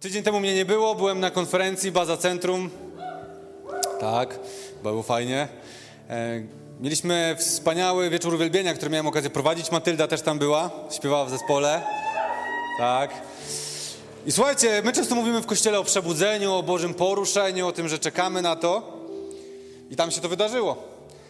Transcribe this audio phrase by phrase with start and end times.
[0.00, 2.70] Tydzień temu mnie nie było, byłem na konferencji Baza Centrum.
[4.00, 4.38] Tak,
[4.82, 5.48] było fajnie.
[6.10, 6.42] E,
[6.80, 9.72] mieliśmy wspaniały wieczór uwielbienia, który miałem okazję prowadzić.
[9.72, 11.82] Matylda też tam była, śpiewała w zespole.
[12.78, 13.10] Tak.
[14.26, 17.98] I słuchajcie, my często mówimy w kościele o przebudzeniu, o Bożym poruszeniu, o tym, że
[17.98, 18.92] czekamy na to.
[19.90, 20.76] I tam się to wydarzyło.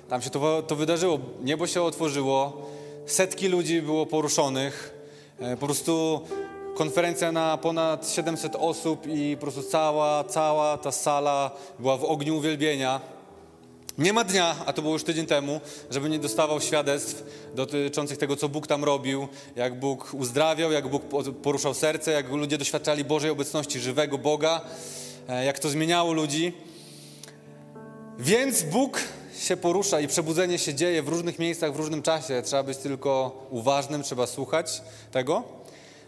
[0.08, 1.18] Tam się to, to wydarzyło.
[1.42, 2.70] Niebo się otworzyło,
[3.06, 4.94] setki ludzi było poruszonych.
[5.40, 6.20] E, po prostu
[6.80, 12.36] konferencja na ponad 700 osób i po prostu cała, cała ta sala była w ogniu
[12.36, 13.00] uwielbienia.
[13.98, 18.36] Nie ma dnia, a to było już tydzień temu, żeby nie dostawał świadectw dotyczących tego,
[18.36, 21.02] co Bóg tam robił, jak Bóg uzdrawiał, jak Bóg
[21.42, 24.60] poruszał serce, jak ludzie doświadczali Bożej obecności, żywego Boga,
[25.28, 26.52] e, jak to zmieniało ludzi.
[28.18, 29.00] Więc Bóg
[29.38, 32.42] się porusza i przebudzenie się dzieje w różnych miejscach, w różnym czasie.
[32.42, 35.59] Trzeba być tylko uważnym, trzeba słuchać tego.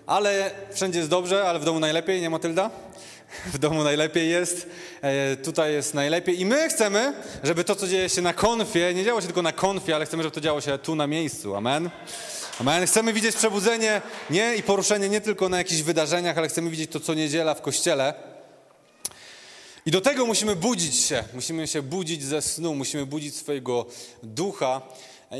[0.07, 2.71] Ale wszędzie jest dobrze, ale w domu najlepiej, nie Matylda?
[3.55, 4.67] W domu najlepiej jest,
[5.03, 9.05] e, tutaj jest najlepiej i my chcemy, żeby to, co dzieje się na konfie, nie
[9.05, 11.57] działo się tylko na konfie, ale chcemy, żeby to działo się tu na miejscu.
[11.57, 11.91] Amen.
[12.61, 12.87] Amen.
[12.87, 17.01] Chcemy widzieć przebudzenie nie i poruszenie nie tylko na jakichś wydarzeniach, ale chcemy widzieć to
[17.01, 18.15] co niedziela w kościele.
[19.87, 23.87] I do tego musimy budzić się, musimy się budzić ze snu, musimy budzić swojego
[24.23, 24.83] ducha.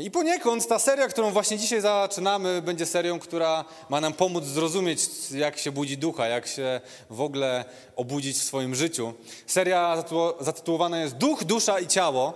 [0.01, 5.01] I poniekąd ta seria, którą właśnie dzisiaj zaczynamy, będzie serią, która ma nam pomóc zrozumieć,
[5.31, 9.13] jak się budzi ducha, jak się w ogóle obudzić w swoim życiu.
[9.47, 10.03] Seria
[10.39, 12.33] zatytułowana jest Duch, Dusza i Ciało.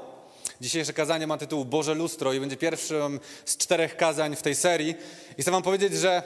[0.62, 4.96] Dzisiejsze kazanie ma tytuł Boże Lustro i będzie pierwszym z czterech kazań w tej serii.
[5.38, 6.24] I chcę Wam powiedzieć, że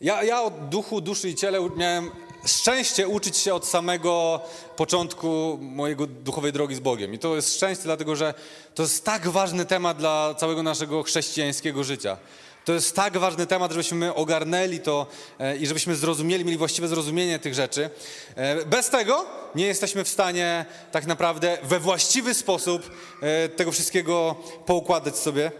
[0.00, 2.10] ja, ja o duchu, duszy i ciele miałem
[2.46, 4.40] szczęście uczyć się od samego
[4.76, 7.14] początku mojego duchowej drogi z Bogiem.
[7.14, 8.34] I to jest szczęście, dlatego że
[8.74, 12.16] to jest tak ważny temat dla całego naszego chrześcijańskiego życia.
[12.64, 15.06] To jest tak ważny temat, żebyśmy ogarnęli to
[15.38, 17.90] e, i żebyśmy zrozumieli, mieli właściwe zrozumienie tych rzeczy.
[18.34, 22.90] E, bez tego nie jesteśmy w stanie tak naprawdę we właściwy sposób
[23.20, 25.52] e, tego wszystkiego poukładać sobie.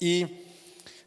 [0.00, 0.41] I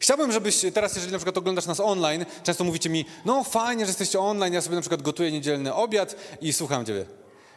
[0.05, 3.89] Chciałbym, żebyś teraz, jeżeli na przykład oglądasz nas online, często mówicie mi, no fajnie, że
[3.89, 7.05] jesteście online, ja sobie na przykład gotuję niedzielny obiad i słucham ciebie.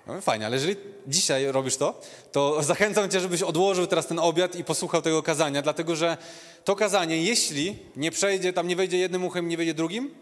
[0.07, 0.77] No, fajnie, ale jeżeli
[1.07, 2.01] dzisiaj robisz to,
[2.33, 6.17] to zachęcam cię, żebyś odłożył teraz ten obiad i posłuchał tego kazania, dlatego że
[6.65, 10.15] to kazanie, jeśli nie przejdzie, tam nie wejdzie jednym uchem, nie wejdzie drugim,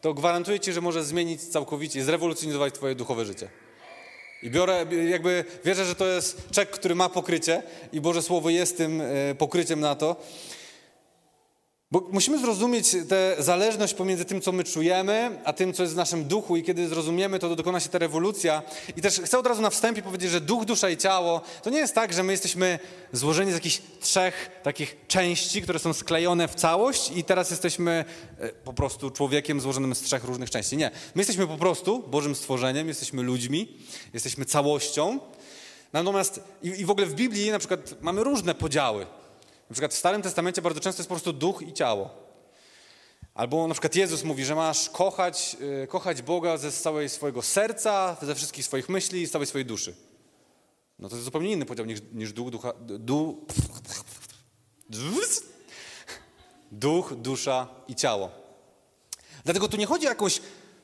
[0.00, 3.48] to gwarantuję ci, że może zmienić całkowicie, zrewolucjonizować twoje duchowe życie.
[4.42, 8.76] I biorę, jakby wierzę, że to jest czek, który ma pokrycie i Boże Słowo jest
[8.76, 10.16] tym e, pokryciem na to.
[11.92, 15.96] Bo musimy zrozumieć tę zależność pomiędzy tym, co my czujemy, a tym, co jest w
[15.96, 18.62] naszym duchu, i kiedy zrozumiemy, to dokona się ta rewolucja.
[18.96, 21.78] I też chcę od razu na wstępie powiedzieć, że duch, dusza i ciało to nie
[21.78, 22.78] jest tak, że my jesteśmy
[23.12, 28.04] złożeni z jakichś trzech takich części, które są sklejone w całość, i teraz jesteśmy
[28.38, 30.76] e, po prostu człowiekiem złożonym z trzech różnych części.
[30.76, 30.90] Nie.
[31.14, 33.78] My jesteśmy po prostu Bożym stworzeniem, jesteśmy ludźmi,
[34.14, 35.18] jesteśmy całością.
[35.92, 39.06] Natomiast i, i w ogóle w Biblii na przykład mamy różne podziały.
[39.70, 42.10] Na przykład w Starym Testamencie bardzo często jest po prostu duch i ciało.
[43.34, 48.16] Albo na przykład Jezus mówi, że masz kochać, yy, kochać Boga ze całego swojego serca,
[48.22, 49.94] ze wszystkich swoich myśli i z całej swojej duszy.
[50.98, 53.46] No to jest zupełnie inny podział niż, niż duch, ducha, du,
[56.72, 58.30] duch, dusza i ciało.
[59.44, 60.40] Dlatego tu nie chodzi o jakąś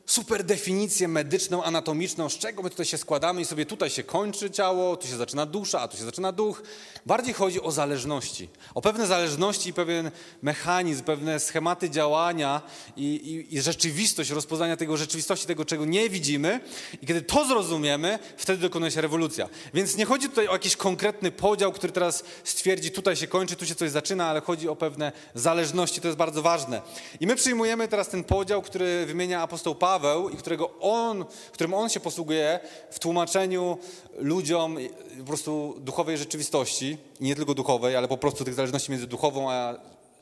[0.07, 4.51] super definicję medyczną, anatomiczną, z czego my tutaj się składamy i sobie tutaj się kończy
[4.51, 6.63] ciało, tu się zaczyna dusza, a tu się zaczyna duch.
[7.07, 10.11] Bardziej chodzi o zależności, o pewne zależności i pewien
[10.43, 12.63] mechanizm, pewne schematy działania
[12.97, 16.61] i, i, i rzeczywistość, rozpoznania tego rzeczywistości, tego, czego nie widzimy.
[17.03, 19.49] I kiedy to zrozumiemy, wtedy dokonuje się rewolucja.
[19.75, 23.67] Więc nie chodzi tutaj o jakiś konkretny podział, który teraz stwierdzi, tutaj się kończy, tu
[23.67, 26.83] się coś zaczyna, ale chodzi o pewne zależności, to jest bardzo ważne.
[27.21, 31.75] I my przyjmujemy teraz ten podział, który wymienia apostoł Paweł, Paweł i którego on, którym
[31.75, 33.79] on się posługuje w tłumaczeniu
[34.19, 34.77] ludziom
[35.19, 39.75] po prostu duchowej rzeczywistości, nie tylko duchowej, ale po prostu tych zależności między duchową a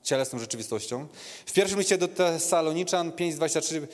[0.03, 1.07] cielesną rzeczywistością.
[1.47, 3.87] W pierwszym liście do Tesaloniczan 5:23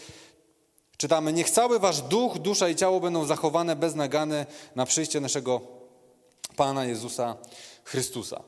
[0.97, 5.61] czytamy: Niech cały wasz duch, dusza i ciało będą zachowane bez nagany na przyjście naszego
[6.57, 7.37] Pana Jezusa
[7.85, 8.43] Chrystusa.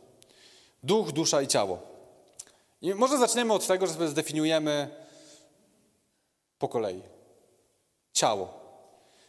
[0.83, 1.79] Duch, dusza i ciało.
[2.83, 4.89] I może zaczniemy od tego, że sobie zdefiniujemy
[6.59, 7.03] po kolei.
[8.13, 8.63] Ciało.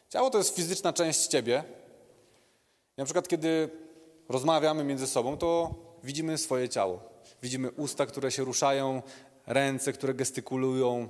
[0.10, 1.64] Ciało to jest fizyczna część ciebie.
[2.98, 3.70] I na przykład, kiedy
[4.30, 7.00] rozmawiamy między sobą, to widzimy swoje ciało.
[7.42, 9.02] Widzimy usta, które się ruszają,
[9.48, 11.10] ręce, które gestykulują,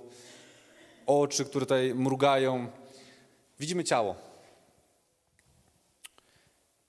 [1.05, 2.67] oczy, które tutaj mrugają.
[3.59, 4.15] Widzimy ciało.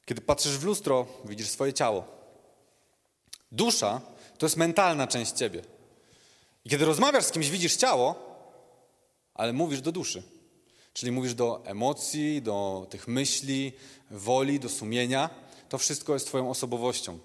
[0.05, 2.05] Kiedy patrzysz w lustro, widzisz swoje ciało.
[3.53, 4.01] Dusza
[4.39, 5.63] to jest mentalna część ciebie.
[6.65, 8.15] I kiedy rozmawiasz z kimś, widzisz ciało,
[9.35, 10.23] ale mówisz do duszy.
[10.95, 13.73] Czyli mówisz do emocji, do tych myśli,
[14.11, 15.31] woli, do sumienia.
[15.69, 17.19] To wszystko jest Twoją osobowością.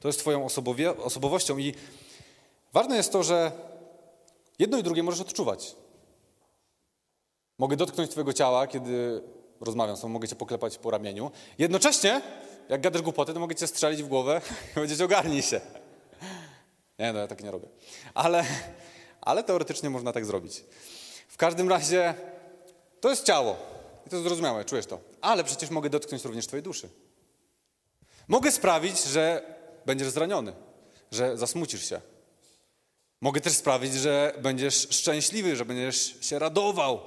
[0.00, 0.46] To jest Twoją
[0.98, 1.74] osobowością i
[2.72, 3.52] ważne jest to, że
[4.58, 5.76] jedno i drugie możesz odczuwać.
[7.58, 9.22] Mogę dotknąć Twojego ciała, kiedy
[9.60, 11.30] rozmawiam z Tobą, mogę Cię poklepać po ramieniu.
[11.58, 12.22] Jednocześnie,
[12.68, 15.60] jak gadasz głupoty, to mogę Cię strzelić w głowę i powiedzieć ogarnij się.
[16.98, 17.68] Nie, no ja tak nie robię.
[18.14, 18.44] Ale,
[19.20, 20.64] ale teoretycznie można tak zrobić.
[21.28, 22.14] W każdym razie
[23.02, 23.56] to jest ciało.
[24.06, 25.00] I to zrozumiałe, czujesz to.
[25.20, 26.88] Ale przecież mogę dotknąć również Twojej duszy.
[28.28, 29.42] Mogę sprawić, że
[29.86, 30.52] będziesz zraniony,
[31.10, 32.00] że zasmucisz się.
[33.20, 37.00] Mogę też sprawić, że będziesz szczęśliwy, że będziesz się radował.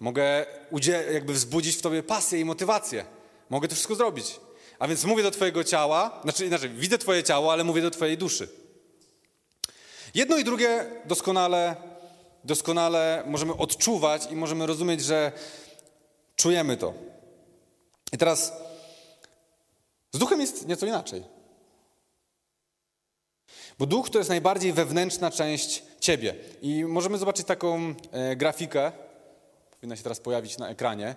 [0.00, 0.46] Mogę
[1.12, 3.04] jakby wzbudzić w tobie pasję i motywację.
[3.50, 4.40] Mogę to wszystko zrobić.
[4.78, 8.18] A więc mówię do twojego ciała, znaczy inaczej, widzę twoje ciało, ale mówię do twojej
[8.18, 8.48] duszy.
[10.14, 11.76] Jedno i drugie doskonale,
[12.44, 15.32] doskonale możemy odczuwać i możemy rozumieć, że
[16.36, 16.94] czujemy to.
[18.12, 18.52] I teraz
[20.12, 21.24] z duchem jest nieco inaczej.
[23.78, 26.34] Bo duch to jest najbardziej wewnętrzna część ciebie.
[26.62, 28.92] I możemy zobaczyć taką e, grafikę.
[29.70, 31.16] Powinna się teraz pojawić na ekranie.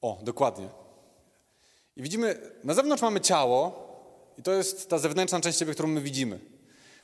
[0.00, 0.68] O, dokładnie.
[1.96, 3.86] I widzimy, na zewnątrz mamy ciało,
[4.38, 6.38] i to jest ta zewnętrzna część ciebie, którą my widzimy.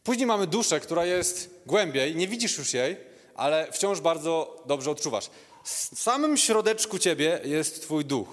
[0.04, 2.96] Później mamy duszę, która jest głębiej, nie widzisz już jej,
[3.34, 5.30] ale wciąż bardzo dobrze odczuwasz.
[5.64, 8.28] W samym środeczku ciebie jest twój duch.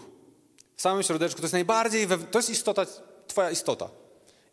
[0.75, 2.85] W samym środeczku to jest najbardziej, to jest istota,
[3.27, 3.89] twoja istota.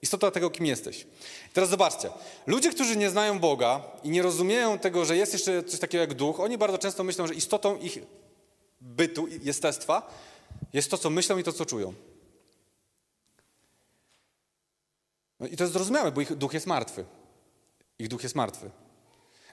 [0.02, 1.02] Istota tego, kim jesteś.
[1.50, 2.10] I teraz zobaczcie.
[2.46, 6.14] Ludzie, którzy nie znają Boga i nie rozumieją tego, że jest jeszcze coś takiego jak
[6.14, 7.98] duch, oni bardzo często myślą, że istotą ich
[8.80, 10.10] bytu, jestestwa
[10.72, 11.94] jest to, co myślą i to, co czują.
[15.40, 17.04] No i to jest zrozumiałe, bo ich duch jest martwy.
[17.98, 18.70] Ich duch jest martwy.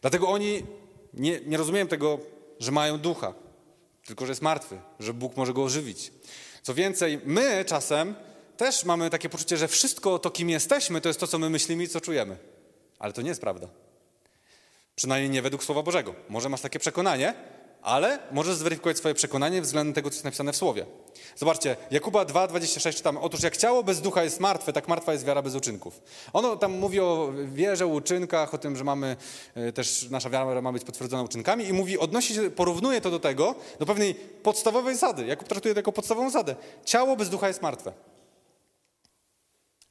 [0.01, 0.63] Dlatego oni
[1.13, 2.19] nie, nie rozumieją tego,
[2.60, 3.34] że mają ducha,
[4.06, 6.12] tylko że jest martwy, że Bóg może go ożywić.
[6.62, 8.16] Co więcej, my czasem
[8.57, 11.84] też mamy takie poczucie, że wszystko to, kim jesteśmy, to jest to, co my myślimy
[11.84, 12.38] i co czujemy.
[13.00, 13.68] Ale to nie jest prawda.
[14.96, 16.16] Przynajmniej nie według Słowa Bożego.
[16.30, 17.34] Może masz takie przekonanie,
[17.84, 20.86] ale możesz zweryfikować swoje przekonanie względem tego, co jest napisane w Słowie.
[21.36, 23.20] Zobaczcie, Jakuba 2,26 czytamy.
[23.20, 26.02] Otóż jak ciało bez ducha jest martwe, tak martwa jest wiara bez uczynków.
[26.34, 29.16] Ono tam mówi o wierze, uczynkach, o tym, że mamy
[29.56, 33.20] e, też, nasza wiara ma być potwierdzona uczynkami i mówi, odnosi się, porównuje to do
[33.20, 35.26] tego, do pewnej podstawowej zasady.
[35.26, 36.56] Jakub traktuje to jako podstawową zasadę.
[36.86, 37.94] Ciało bez ducha jest martwe.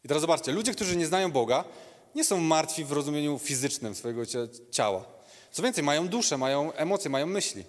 [0.04, 1.64] I teraz zobaczcie, ludzie, którzy nie znają Boga,
[2.14, 4.22] nie są martwi w rozumieniu fizycznym swojego
[4.70, 5.04] ciała.
[5.52, 7.64] Co więcej, mają duszę, mają emocje, mają myśli.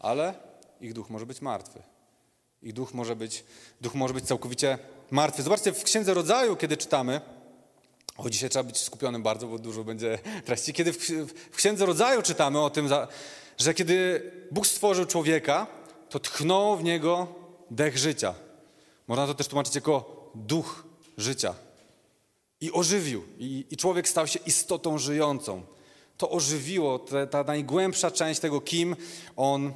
[0.00, 0.34] Ale
[0.80, 1.82] ich duch może być martwy.
[2.62, 3.44] Ich duch może być,
[3.80, 4.78] duch może być całkowicie
[5.10, 5.42] martwy.
[5.42, 7.20] Zobaczcie, w Księdze Rodzaju, kiedy czytamy,
[8.16, 10.72] o dzisiaj trzeba być skupionym bardzo, bo dużo będzie treści.
[10.72, 12.88] Kiedy w, Księdze Rodzaju czytamy o tym,
[13.58, 15.66] że kiedy Bóg stworzył człowieka,
[16.08, 17.26] to tchnął w niego
[17.70, 18.34] dech życia.
[19.08, 20.84] Można to też tłumaczyć jako duch
[21.16, 21.54] życia.
[22.60, 23.24] I ożywił.
[23.38, 25.62] I, i człowiek stał się istotą żyjącą.
[26.16, 28.96] To ożywiło te, ta najgłębsza część tego, kim
[29.36, 29.72] on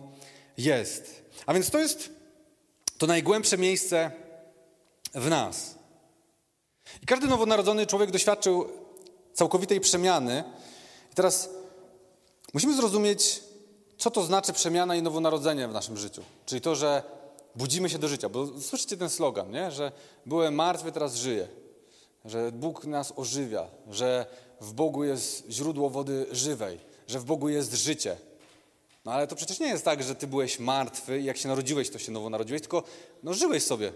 [0.58, 1.22] jest.
[1.46, 2.10] A więc to jest
[2.98, 4.10] to najgłębsze miejsce
[5.14, 5.74] w nas.
[7.02, 8.68] I każdy nowonarodzony człowiek doświadczył
[9.32, 10.44] całkowitej przemiany.
[11.12, 11.50] I teraz
[12.54, 13.40] musimy zrozumieć,
[13.98, 16.22] co to znaczy przemiana i nowonarodzenie w naszym życiu.
[16.46, 17.02] Czyli to, że
[17.56, 18.28] budzimy się do życia.
[18.28, 19.70] Bo słyszycie ten slogan, nie?
[19.70, 19.92] że
[20.26, 21.48] byłem martwy, teraz żyję.
[22.24, 24.26] Że Bóg nas ożywia, że
[24.60, 28.16] w Bogu jest źródło wody żywej, że w Bogu jest życie.
[29.04, 31.90] No ale to przecież nie jest tak, że ty byłeś martwy i jak się narodziłeś,
[31.90, 32.82] to się nowo narodziłeś, tylko
[33.22, 33.92] no, żyłeś sobie.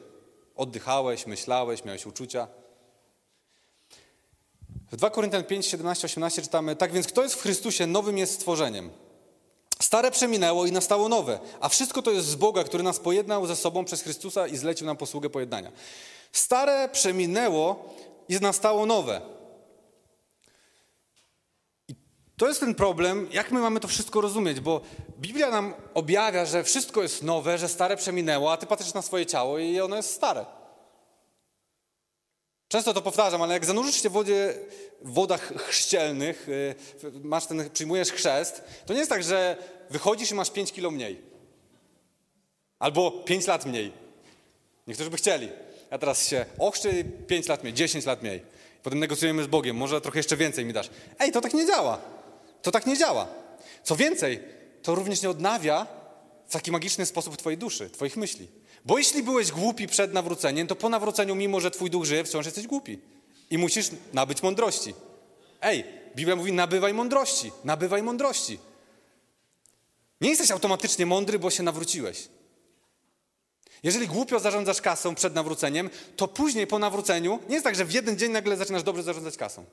[0.56, 2.48] Oddychałeś, myślałeś, miałeś uczucia.
[4.92, 8.34] W 2 Koryntian 5, 17, 18 czytamy, tak więc kto jest w Chrystusie, nowym jest
[8.34, 8.90] stworzeniem.
[9.82, 13.56] Stare przeminęło i nastało nowe, a wszystko to jest z Boga, który nas pojednał ze
[13.56, 15.72] sobą przez Chrystusa i zlecił nam posługę pojednania.
[16.32, 17.94] Stare przeminęło
[18.28, 19.20] i nastało nowe.
[21.88, 21.94] I
[22.38, 24.80] to jest ten problem, jak my mamy to wszystko rozumieć, bo
[25.20, 29.26] Biblia nam objawia, że wszystko jest nowe, że stare przeminęło, a ty patrzysz na swoje
[29.26, 30.46] ciało i ono jest stare.
[32.68, 34.54] Często to powtarzam, ale jak zanurzysz się w wodzie,
[35.02, 36.74] w wodach chrzcielnych, y,
[37.22, 39.56] masz ten, przyjmujesz chrzest, to nie jest tak, że
[39.90, 41.22] wychodzisz i masz 5 kilo mniej.
[42.78, 43.92] Albo 5 lat mniej.
[44.86, 45.48] Niektórzy by chcieli.
[45.90, 46.90] Ja teraz się ochrzczę
[47.26, 48.42] 5 lat mniej, 10 lat mniej.
[48.82, 50.90] Potem negocjujemy z Bogiem, może trochę jeszcze więcej mi dasz.
[51.18, 52.17] Ej, to tak nie działa.
[52.62, 53.28] To tak nie działa.
[53.82, 54.40] Co więcej,
[54.82, 55.86] to również nie odnawia
[56.48, 58.48] w taki magiczny sposób twojej duszy, twoich myśli.
[58.84, 62.46] Bo jeśli byłeś głupi przed nawróceniem, to po nawróceniu, mimo że twój duch żyje, wciąż
[62.46, 62.98] jesteś głupi.
[63.50, 64.94] I musisz nabyć mądrości.
[65.60, 65.84] Ej,
[66.16, 68.58] Biblia mówi nabywaj mądrości, nabywaj mądrości.
[70.20, 72.28] Nie jesteś automatycznie mądry, bo się nawróciłeś.
[73.82, 77.92] Jeżeli głupio zarządzasz kasą przed nawróceniem, to później po nawróceniu nie jest tak, że w
[77.92, 79.64] jeden dzień nagle zaczynasz dobrze zarządzać kasą.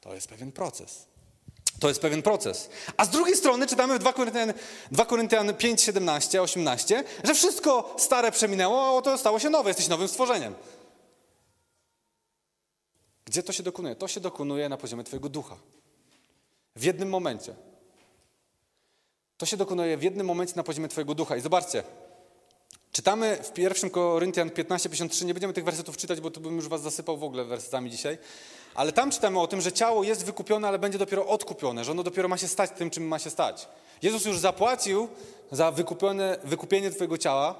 [0.00, 1.11] To jest pewien proces.
[1.80, 2.68] To jest pewien proces.
[2.96, 4.52] A z drugiej strony czytamy w 2 Koryntian,
[4.90, 9.88] 2 Koryntian 5, 17, 18, że wszystko stare przeminęło, a oto stało się nowe, jesteś
[9.88, 10.54] nowym stworzeniem.
[13.24, 13.96] Gdzie to się dokonuje?
[13.96, 15.56] To się dokonuje na poziomie Twojego ducha.
[16.76, 17.54] W jednym momencie.
[19.36, 21.36] To się dokonuje w jednym momencie na poziomie Twojego ducha.
[21.36, 21.82] I zobaczcie,
[22.92, 25.24] czytamy w 1 Koryntian 15:53.
[25.24, 28.18] Nie będziemy tych wersetów czytać, bo tu bym już Was zasypał w ogóle wersetami dzisiaj.
[28.74, 32.02] Ale tam czytamy o tym, że ciało jest wykupione, ale będzie dopiero odkupione, że ono
[32.02, 33.68] dopiero ma się stać tym, czym ma się stać.
[34.02, 35.08] Jezus już zapłacił
[35.52, 37.54] za wykupione, wykupienie Twojego ciała,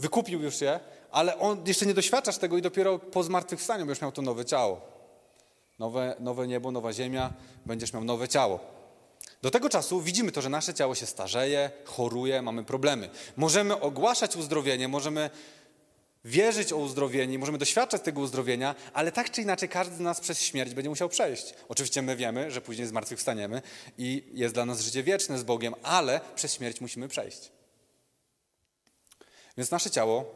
[0.00, 0.80] wykupił już je,
[1.10, 4.80] ale on jeszcze nie doświadczasz tego i dopiero po zmartwychwstaniu będziesz miał to nowe ciało.
[5.78, 7.32] Nowe, nowe niebo, nowa ziemia,
[7.66, 8.60] będziesz miał nowe ciało.
[9.42, 13.10] Do tego czasu widzimy to, że nasze ciało się starzeje, choruje, mamy problemy.
[13.36, 15.30] Możemy ogłaszać uzdrowienie, możemy
[16.28, 20.42] wierzyć o uzdrowienie, możemy doświadczać tego uzdrowienia, ale tak czy inaczej każdy z nas przez
[20.42, 21.54] śmierć będzie musiał przejść.
[21.68, 23.62] Oczywiście my wiemy, że później zmartwychwstaniemy
[23.98, 27.52] i jest dla nas życie wieczne z Bogiem, ale przez śmierć musimy przejść.
[29.56, 30.34] Więc nasze ciało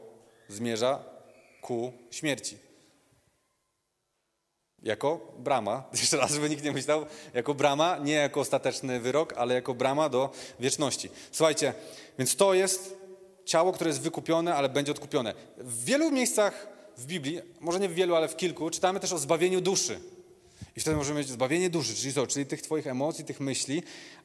[0.49, 1.05] zmierza
[1.61, 2.59] ku śmierci.
[4.83, 9.55] Jako brama, jeszcze raz, żeby nikt nie myślał, jako brama, nie jako ostateczny wyrok, ale
[9.55, 10.31] jako brama do
[10.61, 11.11] wieczności.
[11.33, 11.75] Słuchajcie,
[12.19, 13.02] więc to jest
[13.45, 15.35] ciało, które jest wykupione, ale będzie odkupione.
[15.59, 19.19] W wielu miejscach w Biblii, może nie w wielu, ale w kilku, czytamy też o
[19.19, 20.01] zbawieniu duszy.
[20.77, 22.27] I wtedy możemy mieć zbawienie duszy, czyli co?
[22.27, 23.83] Czyli tych Twoich emocji, tych myśli,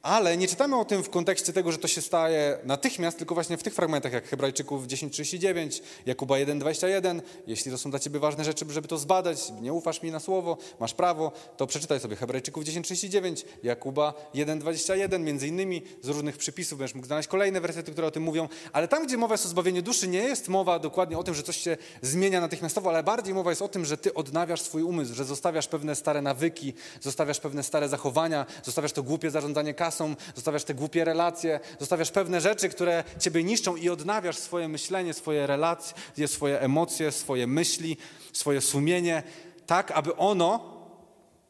[0.07, 3.57] ale nie czytamy o tym w kontekście tego, że to się staje natychmiast, tylko właśnie
[3.57, 7.21] w tych fragmentach, jak Hebrajczyków 10:39, Jakuba 1:21.
[7.47, 10.57] Jeśli to są dla Ciebie ważne rzeczy, żeby to zbadać, nie ufasz mi na słowo,
[10.79, 16.95] masz prawo, to przeczytaj sobie Hebrajczyków 10:39, Jakuba 1:21, między innymi z różnych przypisów będziesz
[16.95, 19.81] mógł znaleźć kolejne wersety, które o tym mówią, ale tam, gdzie mowa jest o zbawieniu
[19.81, 23.49] duszy, nie jest mowa dokładnie o tym, że coś się zmienia natychmiastowo, ale bardziej mowa
[23.49, 27.63] jest o tym, że Ty odnawiasz swój umysł, że zostawiasz pewne stare nawyki, zostawiasz pewne
[27.63, 29.96] stare zachowania, zostawiasz to głupie zarządzanie kasą,
[30.35, 35.47] zostawiasz te głupie relacje, zostawiasz pewne rzeczy, które ciebie niszczą i odnawiasz swoje myślenie, swoje
[35.47, 37.97] relacje, swoje emocje, swoje myśli,
[38.33, 39.23] swoje sumienie,
[39.65, 40.77] tak aby ono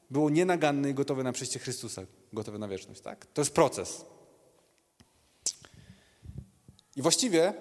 [0.09, 2.01] było nienaganne i gotowe na przyjście Chrystusa,
[2.33, 3.01] gotowe na wieczność.
[3.01, 3.25] Tak?
[3.25, 4.05] To jest proces.
[6.95, 7.53] I właściwie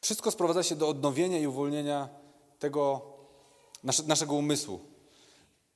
[0.00, 2.08] wszystko sprowadza się do odnowienia i uwolnienia
[2.58, 3.14] tego
[4.06, 4.93] naszego umysłu.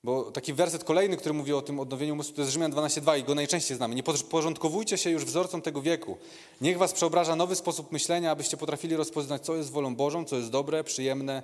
[0.04, 3.24] Bo taki werset kolejny, który mówi o tym odnowieniu umysłu, to jest Rzymian 12,2 i
[3.24, 3.94] go najczęściej znamy.
[3.94, 6.18] Nie porządkowujcie się już wzorcom tego wieku.
[6.60, 10.50] Niech was przeobraża nowy sposób myślenia, abyście potrafili rozpoznać, co jest wolą Bożą, co jest
[10.50, 11.42] dobre, przyjemne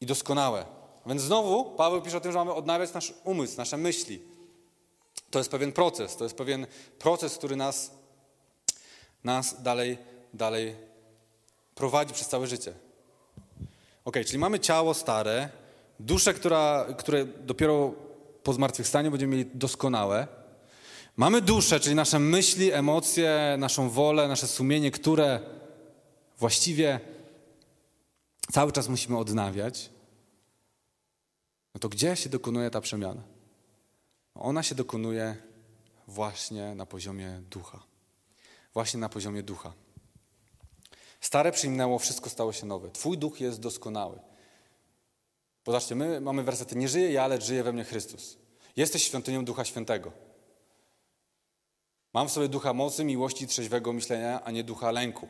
[0.00, 0.66] i doskonałe.
[1.06, 4.22] Więc znowu Paweł pisze o tym, że mamy odnawiać nasz umysł, nasze myśli.
[5.30, 6.66] To jest pewien proces, to jest pewien
[6.98, 7.90] proces, który nas,
[9.24, 9.98] nas dalej,
[10.34, 10.74] dalej
[11.74, 12.72] prowadzi przez całe życie.
[14.04, 15.48] Ok, czyli mamy ciało stare,
[16.00, 17.94] duszę, która, które dopiero
[18.42, 20.26] po zmartwychwstaniu będziemy mieli doskonałe.
[21.16, 25.40] Mamy duszę, czyli nasze myśli, emocje, naszą wolę, nasze sumienie, które
[26.38, 27.00] właściwie
[28.52, 29.90] cały czas musimy odnawiać.
[31.74, 33.22] No to gdzie się dokonuje ta przemiana?
[34.34, 35.36] Ona się dokonuje
[36.06, 37.82] właśnie na poziomie ducha.
[38.74, 39.72] Właśnie na poziomie ducha.
[41.20, 42.90] Stare przyjmnęło, wszystko stało się nowe.
[42.90, 44.18] Twój duch jest doskonały.
[45.66, 48.36] Popatrzcie, my mamy wersety, nie żyję ja, lecz żyje we mnie Chrystus.
[48.76, 50.12] Jesteś świątynią Ducha Świętego.
[52.12, 55.28] Mam w sobie ducha mocy, miłości trzeźwego myślenia, a nie ducha lęku.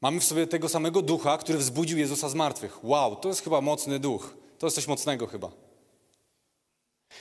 [0.00, 2.84] Mamy w sobie tego samego ducha, który wzbudził Jezusa z martwych.
[2.84, 4.34] Wow, to jest chyba mocny duch.
[4.58, 5.50] To jest coś mocnego chyba.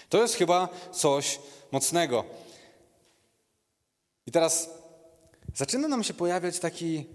[0.10, 1.40] To jest chyba coś
[1.72, 2.26] mocnego.
[4.26, 4.70] I teraz
[5.56, 7.06] zaczyna nam się pojawiać taki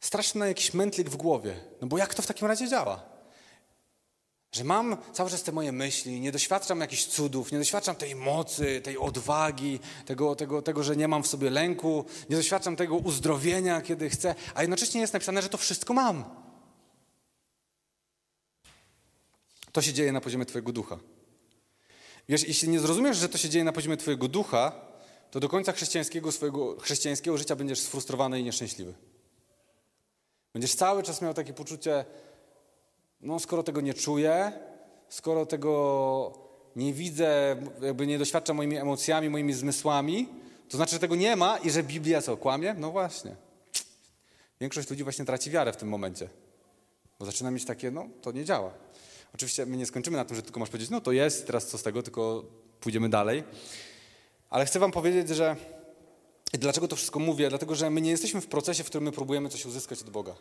[0.00, 1.60] straszny jakiś mętlik w głowie.
[1.80, 3.17] No bo jak to w takim razie działa?
[4.58, 8.80] Że mam cały czas te moje myśli, nie doświadczam jakichś cudów, nie doświadczam tej mocy,
[8.80, 13.80] tej odwagi, tego, tego, tego, że nie mam w sobie lęku, nie doświadczam tego uzdrowienia,
[13.80, 16.24] kiedy chcę, a jednocześnie jest napisane, że to wszystko mam.
[19.72, 20.98] To się dzieje na poziomie Twojego ducha.
[22.28, 24.72] Wiesz, jeśli nie zrozumiesz, że to się dzieje na poziomie Twojego ducha,
[25.30, 28.94] to do końca chrześcijańskiego, swojego chrześcijańskiego życia będziesz sfrustrowany i nieszczęśliwy.
[30.52, 32.04] Będziesz cały czas miał takie poczucie,
[33.20, 34.52] no skoro tego nie czuję,
[35.08, 40.28] skoro tego nie widzę, jakby nie doświadczam moimi emocjami, moimi zmysłami,
[40.68, 42.74] to znaczy, że tego nie ma i że Biblia co, kłamie?
[42.78, 43.36] No właśnie.
[44.60, 46.28] Większość ludzi właśnie traci wiarę w tym momencie,
[47.18, 48.70] bo zaczyna mieć takie, no to nie działa.
[49.34, 51.78] Oczywiście my nie skończymy na tym, że tylko masz powiedzieć, no to jest, teraz co
[51.78, 52.44] z tego, tylko
[52.80, 53.44] pójdziemy dalej.
[54.50, 55.56] Ale chcę wam powiedzieć, że
[56.52, 57.48] dlaczego to wszystko mówię?
[57.48, 60.34] Dlatego, że my nie jesteśmy w procesie, w którym my próbujemy coś uzyskać od Boga.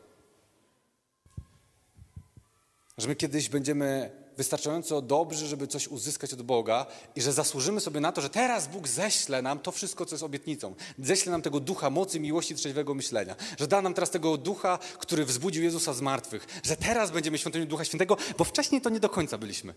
[2.98, 6.86] Że my kiedyś będziemy wystarczająco dobrzy, żeby coś uzyskać od Boga
[7.16, 10.24] i że zasłużymy sobie na to, że teraz Bóg ześle nam to wszystko, co jest
[10.24, 10.76] obietnicą.
[11.00, 13.36] Ześle nam tego ducha mocy, miłości, trzeźwego myślenia.
[13.60, 16.48] Że da nam teraz tego ducha, który wzbudził Jezusa z martwych.
[16.64, 19.74] Że teraz będziemy świątynią Ducha Świętego, bo wcześniej to nie do końca byliśmy.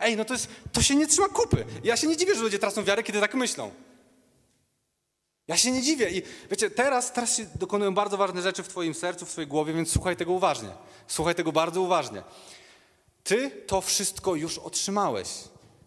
[0.00, 1.64] Ej, no to, jest, to się nie trzyma kupy.
[1.84, 3.70] Ja się nie dziwię, że ludzie tracą wiarę, kiedy tak myślą.
[5.48, 6.10] Ja się nie dziwię.
[6.10, 9.72] I wiecie, teraz, teraz się dokonują bardzo ważne rzeczy w Twoim sercu, w Twojej głowie,
[9.72, 10.68] więc słuchaj tego uważnie.
[11.08, 12.22] Słuchaj tego bardzo uważnie.
[13.24, 15.28] Ty to wszystko już otrzymałeś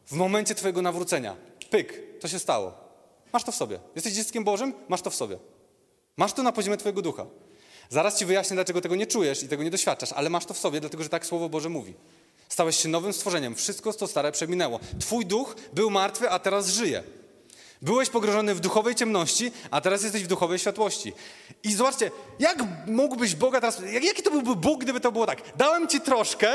[0.05, 1.35] w momencie Twojego nawrócenia.
[1.69, 2.73] Pyk, to się stało.
[3.33, 3.79] Masz to w sobie.
[3.95, 4.73] Jesteś dzieckiem Bożym?
[4.89, 5.37] Masz to w sobie.
[6.17, 7.25] Masz to na poziomie Twojego ducha.
[7.89, 10.57] Zaraz Ci wyjaśnię, dlaczego tego nie czujesz i tego nie doświadczasz, ale masz to w
[10.57, 11.93] sobie, dlatego że tak Słowo Boże mówi.
[12.49, 13.55] Stałeś się nowym stworzeniem.
[13.55, 14.79] Wszystko, co stare, przeminęło.
[14.99, 17.03] Twój duch był martwy, a teraz żyje.
[17.81, 21.13] Byłeś pogrążony w duchowej ciemności, a teraz jesteś w duchowej światłości.
[21.63, 23.81] I zobaczcie, jak mógłbyś Boga teraz.
[23.91, 25.41] Jak, jaki to byłby Bóg, gdyby to było tak?
[25.55, 26.49] Dałem ci troszkę,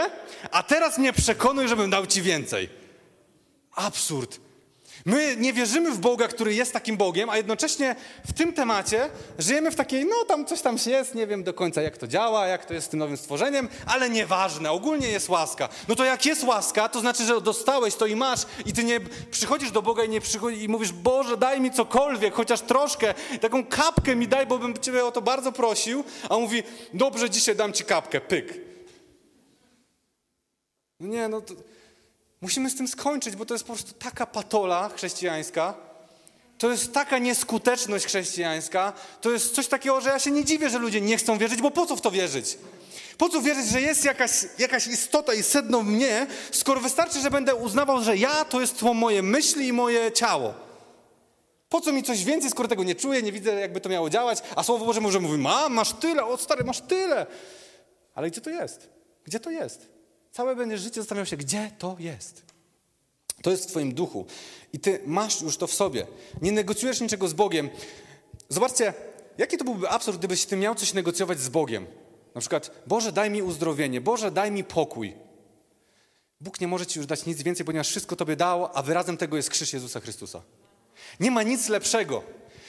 [0.50, 2.68] a teraz mnie przekonuj, żebym dał ci więcej.
[3.74, 4.40] Absurd.
[5.04, 9.70] My nie wierzymy w Boga, który jest takim Bogiem, a jednocześnie w tym temacie żyjemy
[9.70, 12.46] w takiej, no tam coś tam się jest, nie wiem do końca jak to działa,
[12.46, 15.68] jak to jest z tym nowym stworzeniem, ale nieważne, ogólnie jest łaska.
[15.88, 19.00] No to jak jest łaska, to znaczy, że dostałeś to i masz i ty nie
[19.30, 23.66] przychodzisz do Boga i nie przychodzi, i mówisz, Boże, daj mi cokolwiek, chociaż troszkę, taką
[23.66, 26.62] kapkę mi daj, bo bym Ciebie o to bardzo prosił, a mówi,
[26.94, 28.60] dobrze, dzisiaj dam Ci kapkę, pyk.
[31.00, 31.71] No nie, no to...
[32.42, 35.74] Musimy z tym skończyć, bo to jest po prostu taka patola chrześcijańska.
[36.58, 38.92] To jest taka nieskuteczność chrześcijańska.
[39.20, 41.70] To jest coś takiego, że ja się nie dziwię, że ludzie nie chcą wierzyć, bo
[41.70, 42.58] po co w to wierzyć?
[43.18, 47.30] Po co wierzyć, że jest jakaś, jakaś istota i sedno w mnie, skoro wystarczy, że
[47.30, 50.54] będę uznawał, że ja to jest to moje myśli i moje ciało?
[51.68, 54.42] Po co mi coś więcej, skoro tego nie czuję, nie widzę, jakby to miało działać,
[54.56, 57.26] a Słowo Boże może mówi, mam, masz tyle, o stary, masz tyle.
[58.14, 58.88] Ale gdzie to jest?
[59.24, 59.91] Gdzie to jest?
[60.32, 62.42] Całe będziesz życie zastanawiał się, gdzie to jest.
[63.42, 64.26] To jest w Twoim duchu.
[64.72, 66.06] I Ty masz już to w sobie.
[66.42, 67.70] Nie negocjujesz niczego z Bogiem.
[68.48, 68.94] Zobaczcie,
[69.38, 71.86] jaki to byłby absurd, gdybyś Ty miał coś negocjować z Bogiem.
[72.34, 75.14] Na przykład, Boże, daj mi uzdrowienie, Boże, daj mi pokój.
[76.40, 79.36] Bóg nie może Ci już dać nic więcej, ponieważ wszystko Tobie dało, a wyrazem tego
[79.36, 80.42] jest krzyż Jezusa Chrystusa.
[81.20, 82.22] Nie ma nic lepszego.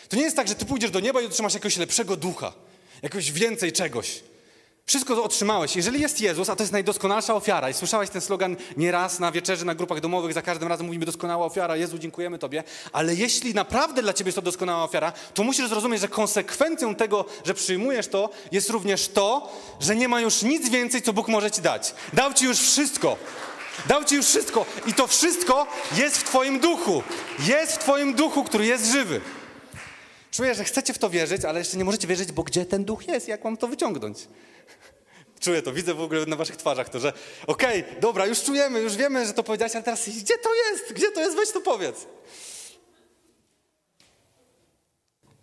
[0.10, 2.54] To nie jest tak, że Ty pójdziesz do nieba i otrzymasz jakiegoś lepszego ducha,
[3.02, 4.24] jakoś więcej czegoś.
[4.86, 5.76] Wszystko otrzymałeś.
[5.76, 9.66] Jeżeli jest Jezus, a to jest najdoskonalsza ofiara, i słyszałeś ten slogan nieraz na wieczerzy,
[9.66, 14.02] na grupach domowych, za każdym razem mówimy doskonała ofiara, Jezu, dziękujemy Tobie, ale jeśli naprawdę
[14.02, 18.30] dla Ciebie jest to doskonała ofiara, to musisz zrozumieć, że konsekwencją tego, że przyjmujesz to,
[18.52, 21.96] jest również to, że nie ma już nic więcej, co Bóg może Ci dać.
[22.14, 23.18] Dał Ci już wszystko.
[23.88, 25.68] Dał Ci już wszystko i to wszystko
[25.98, 27.04] jest w Twoim duchu.
[27.40, 29.22] Jest w Twoim duchu, który jest żywy.
[30.32, 33.08] Czuję, że chcecie w to wierzyć, ale jeszcze nie możecie wierzyć, bo gdzie ten duch
[33.08, 33.28] jest?
[33.28, 34.18] Jak mam to wyciągnąć?
[35.44, 37.14] Czuję to, widzę w ogóle na waszych twarzach to, że
[37.48, 40.94] okej, okay, dobra, już czujemy, już wiemy, że to powiedziałeś, ale teraz gdzie to jest?
[40.94, 41.36] Gdzie to jest?
[41.38, 42.08] Weź to powiedz.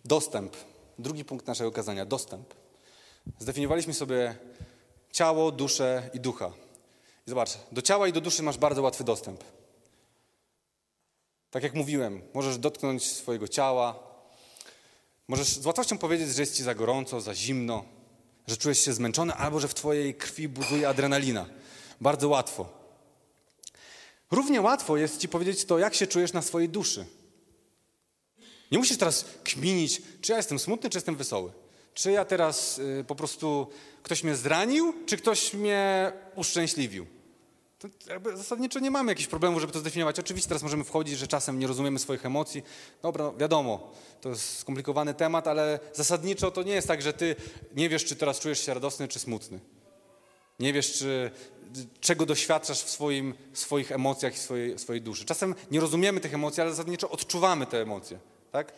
[0.05, 0.55] Dostęp.
[0.99, 2.05] Drugi punkt naszego kazania.
[2.05, 2.53] Dostęp.
[3.39, 4.35] Zdefiniowaliśmy sobie
[5.11, 6.51] ciało, duszę i ducha.
[7.27, 9.43] I zobacz, do ciała i do duszy masz bardzo łatwy dostęp.
[11.51, 13.99] Tak jak mówiłem, możesz dotknąć swojego ciała,
[15.27, 18.00] możesz z łatwością powiedzieć, że jest ci za gorąco, za zimno,
[18.47, 21.45] że czujesz się zmęczony, albo że w twojej krwi buzuje adrenalina.
[22.01, 22.81] Bardzo łatwo.
[24.31, 27.05] Równie łatwo jest ci powiedzieć to, jak się czujesz na swojej duszy.
[28.71, 31.51] Nie musisz teraz kminić, czy ja jestem smutny, czy jestem wesoły.
[31.93, 33.67] Czy ja teraz y, po prostu
[34.03, 37.07] ktoś mnie zranił, czy ktoś mnie uszczęśliwił.
[37.81, 40.19] To jakby zasadniczo nie mamy jakichś problemów, żeby to zdefiniować.
[40.19, 42.63] Oczywiście teraz możemy wchodzić, że czasem nie rozumiemy swoich emocji.
[43.01, 43.91] Dobra, wiadomo,
[44.21, 47.35] to jest skomplikowany temat, ale zasadniczo to nie jest tak, że ty
[47.75, 49.59] nie wiesz, czy teraz czujesz się radosny, czy smutny.
[50.59, 51.31] Nie wiesz, czy,
[51.99, 55.25] czego doświadczasz w swoim, swoich emocjach i swojej, swojej duszy.
[55.25, 58.19] Czasem nie rozumiemy tych emocji, ale zasadniczo odczuwamy te emocje.
[58.51, 58.73] Tak?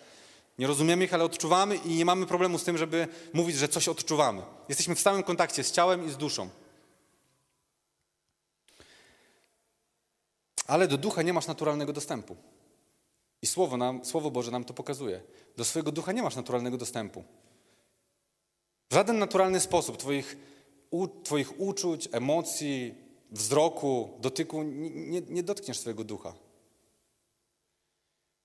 [0.58, 3.88] Nie rozumiemy ich, ale odczuwamy i nie mamy problemu z tym, żeby mówić, że coś
[3.88, 4.42] odczuwamy.
[4.70, 6.50] Jesteśmy w stałym kontakcie z ciałem i z duszą.
[10.68, 12.36] Ale do ducha nie masz naturalnego dostępu.
[13.42, 15.22] I Słowo, nam, Słowo Boże nam to pokazuje.
[15.58, 17.24] Do swojego ducha nie masz naturalnego dostępu.
[18.92, 20.38] W żaden naturalny sposób twoich,
[20.90, 22.96] u, twoich uczuć, emocji,
[23.32, 26.34] wzroku, dotyku nie, nie, nie dotkniesz swojego ducha.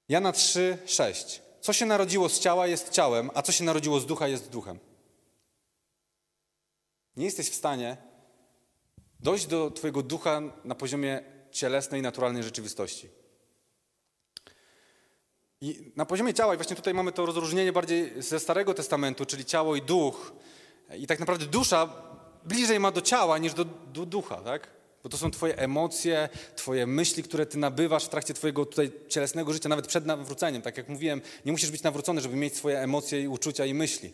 [0.09, 1.43] Jana 3, 6.
[1.61, 4.79] Co się narodziło z ciała jest ciałem, a co się narodziło z ducha jest duchem.
[7.17, 7.97] Nie jesteś w stanie
[9.21, 13.09] dojść do Twojego ducha na poziomie cielesnej, naturalnej rzeczywistości.
[15.61, 19.45] I na poziomie ciała, i właśnie tutaj mamy to rozróżnienie bardziej ze Starego Testamentu, czyli
[19.45, 20.33] ciało i duch.
[20.99, 21.89] I tak naprawdę dusza
[22.45, 24.69] bliżej ma do ciała niż do, do ducha, tak?
[25.03, 29.53] Bo to są twoje emocje, twoje myśli, które ty nabywasz w trakcie twojego tutaj cielesnego
[29.53, 30.63] życia, nawet przed nawróceniem.
[30.63, 34.13] Tak jak mówiłem, nie musisz być nawrócony, żeby mieć swoje emocje i uczucia i myśli.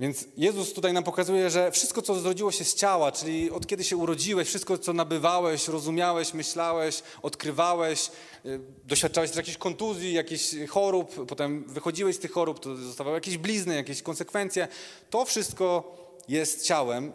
[0.00, 3.84] Więc Jezus tutaj nam pokazuje, że wszystko, co zrodziło się z ciała, czyli od kiedy
[3.84, 8.10] się urodziłeś, wszystko, co nabywałeś, rozumiałeś, myślałeś, odkrywałeś,
[8.46, 13.74] y, doświadczałeś jakichś kontuzji, jakichś chorób, potem wychodziłeś z tych chorób, to zostawały jakieś blizny,
[13.74, 14.68] jakieś konsekwencje.
[15.10, 15.96] To wszystko
[16.28, 17.12] jest ciałem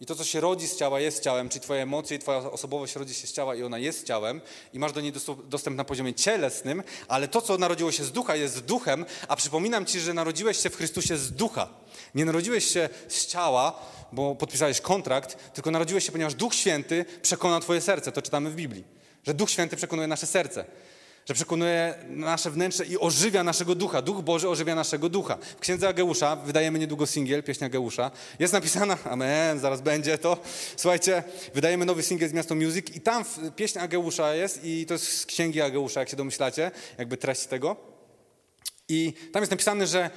[0.00, 2.96] i to, co się rodzi z ciała, jest ciałem, czyli twoje emocje i twoja osobowość
[2.96, 4.40] rodzi się z ciała i ona jest ciałem
[4.72, 5.12] i masz do niej
[5.44, 9.86] dostęp na poziomie cielesnym, ale to, co narodziło się z ducha, jest duchem, a przypominam
[9.86, 11.68] ci, że narodziłeś się w Chrystusie z ducha.
[12.14, 13.80] Nie narodziłeś się z ciała,
[14.12, 18.12] bo podpisałeś kontrakt, tylko narodziłeś się, ponieważ Duch Święty przekona twoje serce.
[18.12, 18.84] To czytamy w Biblii,
[19.26, 20.64] że Duch Święty przekonuje nasze serce
[21.28, 24.02] że przekonuje nasze wnętrze i ożywia naszego ducha.
[24.02, 25.38] Duch Boży ożywia naszego ducha.
[25.56, 30.38] W księdze Ageusza, wydajemy niedługo singiel, pieśń Ageusza, jest napisana, amen, zaraz będzie to.
[30.76, 31.22] Słuchajcie,
[31.54, 33.24] wydajemy nowy singiel z Miasto Music i tam
[33.56, 37.76] pieśń Ageusza jest i to jest z księgi Ageusza, jak się domyślacie, jakby treść tego.
[38.88, 40.10] I tam jest napisane, że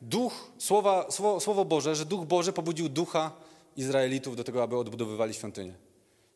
[0.00, 3.32] duch, słowa, słowo, słowo Boże, że duch Boży pobudził ducha
[3.76, 5.74] Izraelitów do tego, aby odbudowywali świątynię.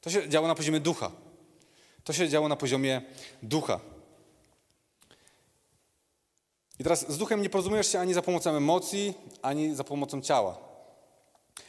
[0.01, 1.11] To się działo na poziomie ducha.
[2.05, 3.03] To się działo na poziomie
[3.43, 3.81] ducha.
[6.85, 10.59] Teraz z duchem nie porozumiesz się ani za pomocą emocji, ani za pomocą ciała.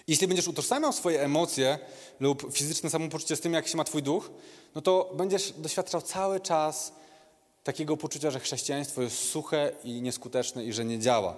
[0.07, 1.79] Jeśli będziesz utożsamiał swoje emocje
[2.19, 4.31] lub fizyczne samopoczucie z tym, jak się ma twój duch,
[4.75, 6.93] no to będziesz doświadczał cały czas
[7.65, 11.37] takiego poczucia, że chrześcijaństwo jest suche i nieskuteczne i że nie działa.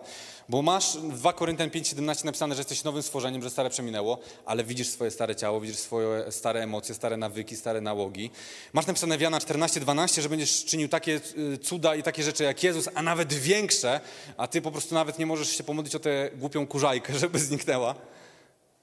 [0.49, 4.63] Bo masz w 2 Koryntian 5,17 napisane, że jesteś nowym stworzeniem, że stare przeminęło, ale
[4.63, 8.31] widzisz swoje stare ciało, widzisz swoje stare emocje, stare nawyki, stare nałogi.
[8.73, 12.63] Masz napisane w Jana 14,12, że będziesz czynił takie y, cuda i takie rzeczy jak
[12.63, 13.99] Jezus, a nawet większe,
[14.37, 17.95] a ty po prostu nawet nie możesz się pomodlić o tę głupią kurzajkę, żeby zniknęła.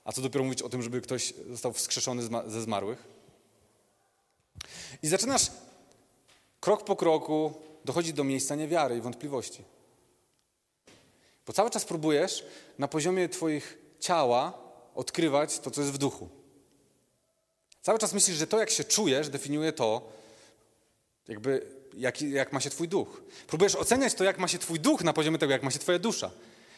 [0.04, 3.04] A co dopiero mówić o tym, żeby ktoś został wskrzeszony ze zmarłych.
[5.02, 5.50] I zaczynasz
[6.64, 7.52] krok po kroku
[7.84, 9.64] dochodzi do miejsca niewiary i wątpliwości.
[11.46, 12.44] Bo cały czas próbujesz
[12.78, 14.52] na poziomie Twoich ciała
[14.94, 16.28] odkrywać to, co jest w duchu.
[17.82, 20.12] Cały czas myślisz, że to, jak się czujesz, definiuje to,
[21.28, 23.22] jakby jak, jak ma się Twój duch.
[23.46, 25.98] Próbujesz oceniać to, jak ma się Twój duch na poziomie tego, jak ma się Twoja
[25.98, 26.30] dusza.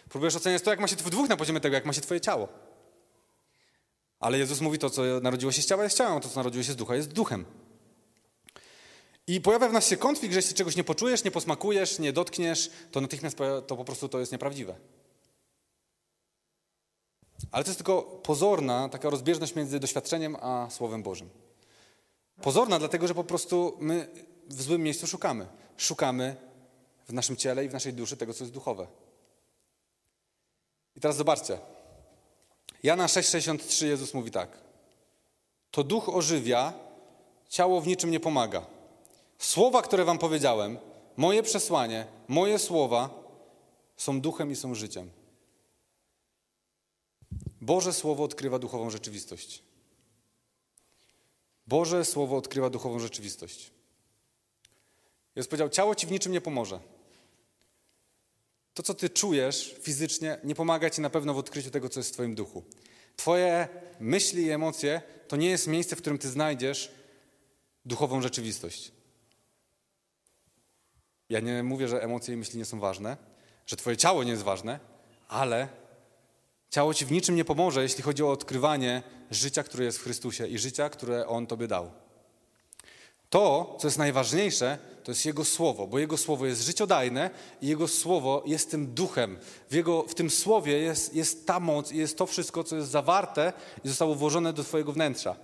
[0.09, 2.21] Próbujesz oceniać to, jak ma się Twój duch na poziomie tego, jak ma się Twoje
[2.21, 2.49] ciało.
[4.21, 6.65] Ale Jezus mówi to, co narodziło się z ciała, jest ciałem, a to, co narodziło
[6.65, 7.45] się z ducha, jest duchem.
[9.27, 12.71] I pojawia w nas się konflikt, że jeśli czegoś nie poczujesz, nie posmakujesz, nie dotkniesz,
[12.91, 14.75] to natychmiast to po prostu to jest nieprawdziwe.
[17.53, 21.31] Ale to jest tylko pozorna taka rozbieżność między doświadczeniem a Słowem Bożym.
[22.43, 24.09] Pozorna, dlatego że po prostu my
[24.49, 25.47] w złym miejscu szukamy.
[25.77, 26.37] Szukamy
[27.09, 28.87] w naszym ciele i w naszej duszy tego, co jest duchowe.
[30.97, 31.59] I teraz zobaczcie.
[32.83, 34.59] Jana 6,63 Jezus mówi tak.
[35.71, 36.73] To duch ożywia,
[37.49, 38.76] ciało w niczym nie pomaga.
[39.39, 40.79] Słowa, które Wam powiedziałem,
[41.17, 43.27] moje przesłanie, moje słowa
[43.97, 45.11] są duchem i są życiem.
[47.61, 49.63] Boże Słowo odkrywa duchową rzeczywistość.
[51.67, 53.71] Boże Słowo odkrywa duchową rzeczywistość.
[55.37, 56.81] Jezus powiedział, ciało Ci w niczym nie pomoże.
[58.75, 62.11] To, co Ty czujesz fizycznie, nie pomaga Ci na pewno w odkryciu tego, co jest
[62.11, 62.63] w Twoim duchu.
[63.17, 63.69] Twoje
[64.01, 66.91] myśli i emocje to nie jest miejsce, w którym Ty znajdziesz
[67.85, 68.96] duchową rzeczywistość.
[71.31, 73.17] Ja nie mówię, że emocje i myśli nie są ważne,
[73.67, 74.81] że twoje ciało nie jest ważne,
[75.29, 75.69] ale
[76.71, 80.47] ciało ci w niczym nie pomoże, jeśli chodzi o odkrywanie życia, które jest w Chrystusie
[80.47, 81.91] i życia, które On tobie dał.
[83.31, 87.31] To, co jest najważniejsze, to jest Jego Słowo, bo Jego Słowo jest życiodajne
[87.63, 89.39] i Jego Słowo jest tym duchem.
[89.71, 92.91] W, jego, w tym Słowie jest, jest ta moc i jest to wszystko, co jest
[92.91, 93.53] zawarte
[93.85, 95.37] i zostało włożone do Twojego wnętrza.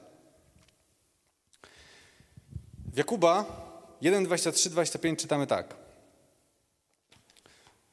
[2.93, 3.45] W Jakuba
[4.03, 5.75] 1, 23, 25 czytamy tak.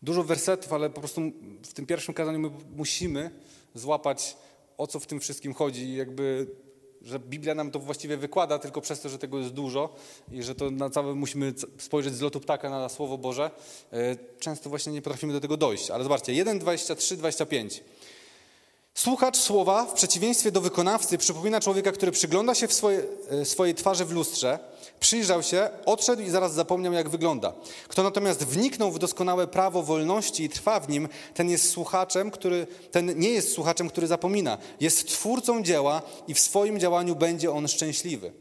[0.02, 1.22] Dużo wersetów, ale po prostu
[1.63, 3.32] w tym pierwszym kazaniu my musimy
[3.76, 4.38] złapać,
[4.78, 5.95] o co w tym wszystkim chodzi.
[5.95, 6.48] Jakby,
[7.02, 9.95] że Biblia nam to właściwie wykłada, tylko przez to, że tego jest dużo
[10.32, 13.52] i że to na całe musimy spojrzeć z lotu ptaka na Słowo Boże.
[13.93, 15.91] E, często właśnie nie potrafimy do tego dojść.
[15.91, 17.84] Ale zobaczcie, 1, 23, 25.
[19.00, 23.76] Słuchacz słowa, w przeciwieństwie do wykonawcy, przypomina człowieka, który przygląda się w swoje, e, swojej
[23.76, 24.60] twarzy w lustrze,
[25.00, 27.54] przyjrzał się, odszedł i zaraz zapomniał, jak wygląda.
[27.88, 32.68] Kto natomiast wniknął w doskonałe prawo wolności i trwa w nim, ten jest słuchaczem, który,
[32.92, 34.58] ten nie jest słuchaczem, który zapomina.
[34.80, 38.34] Jest twórcą dzieła i w swoim działaniu będzie on szczęśliwy.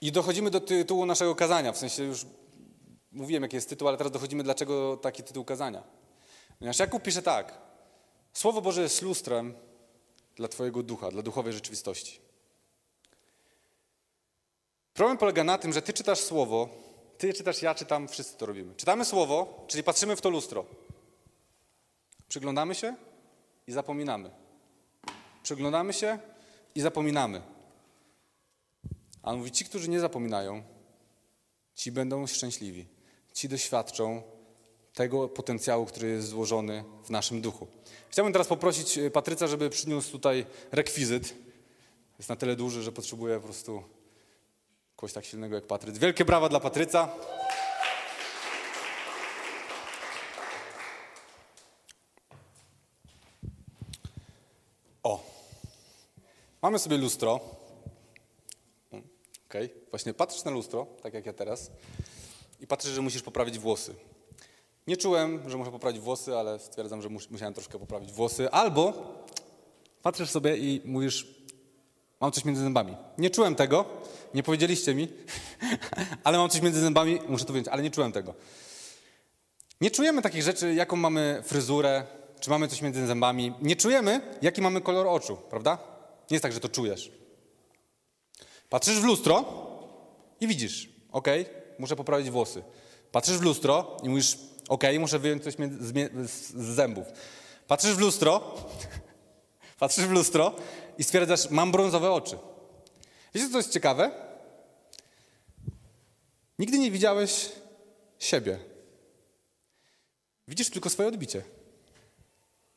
[0.00, 2.26] I dochodzimy do tytułu naszego kazania, w sensie już
[3.12, 5.82] mówiłem, jaki jest tytuł, ale teraz dochodzimy, dlaczego taki tytuł kazania.
[6.58, 7.71] Ponieważ Jakub pisze tak.
[8.32, 9.54] Słowo Boże jest lustrem
[10.36, 12.20] dla Twojego ducha, dla duchowej rzeczywistości.
[14.94, 16.68] Problem polega na tym, że Ty czytasz słowo,
[17.18, 18.74] Ty czytasz, ja czytam, wszyscy to robimy.
[18.74, 20.64] Czytamy słowo, czyli patrzymy w to lustro.
[22.28, 22.96] Przyglądamy się
[23.66, 24.30] i zapominamy.
[25.42, 26.18] Przyglądamy się
[26.74, 27.42] i zapominamy.
[29.22, 30.62] A on mówi, ci, którzy nie zapominają,
[31.74, 32.86] ci będą szczęśliwi.
[33.32, 34.22] Ci doświadczą
[34.94, 37.66] tego potencjału, który jest złożony w naszym duchu.
[38.08, 41.34] Chciałbym teraz poprosić e, Patryca, żeby przyniósł tutaj rekwizyt.
[42.18, 43.82] Jest na tyle duży, że potrzebuje po prostu
[44.96, 45.98] kogoś tak silnego jak Patryc.
[45.98, 47.08] Wielkie brawa dla Patryca.
[55.02, 55.24] O,
[56.62, 57.40] mamy sobie lustro.
[59.48, 59.70] Okej, okay.
[59.90, 61.70] właśnie patrzysz na lustro, tak jak ja teraz,
[62.60, 63.94] i patrzysz, że musisz poprawić włosy.
[64.86, 68.50] Nie czułem, że muszę poprawić włosy, ale stwierdzam, że musiałem troszkę poprawić włosy.
[68.50, 68.92] Albo
[70.02, 71.26] patrzysz sobie i mówisz,
[72.20, 72.96] mam coś między zębami.
[73.18, 73.84] Nie czułem tego,
[74.34, 75.08] nie powiedzieliście mi,
[76.24, 78.34] ale mam coś między zębami, muszę to wiedzieć, ale nie czułem tego.
[79.80, 82.06] Nie czujemy takich rzeczy, jaką mamy fryzurę,
[82.40, 83.52] czy mamy coś między zębami.
[83.62, 85.78] Nie czujemy, jaki mamy kolor oczu, prawda?
[86.30, 87.12] Nie jest tak, że to czujesz.
[88.68, 89.44] Patrzysz w lustro
[90.40, 91.28] i widzisz, ok,
[91.78, 92.62] muszę poprawić włosy.
[93.12, 94.38] Patrzysz w lustro i mówisz,
[94.72, 97.06] ok, muszę wyjąć coś z, zębów.
[97.66, 98.54] Patrzysz w lustro,
[99.78, 100.54] patrzysz w lustro
[100.98, 102.38] i stwierdzasz, mam brązowe oczy.
[103.34, 104.10] Wiecie, co jest ciekawe?
[106.58, 107.52] Nigdy nie widziałeś
[108.18, 108.58] siebie.
[110.48, 111.42] Widzisz tylko swoje odbicie.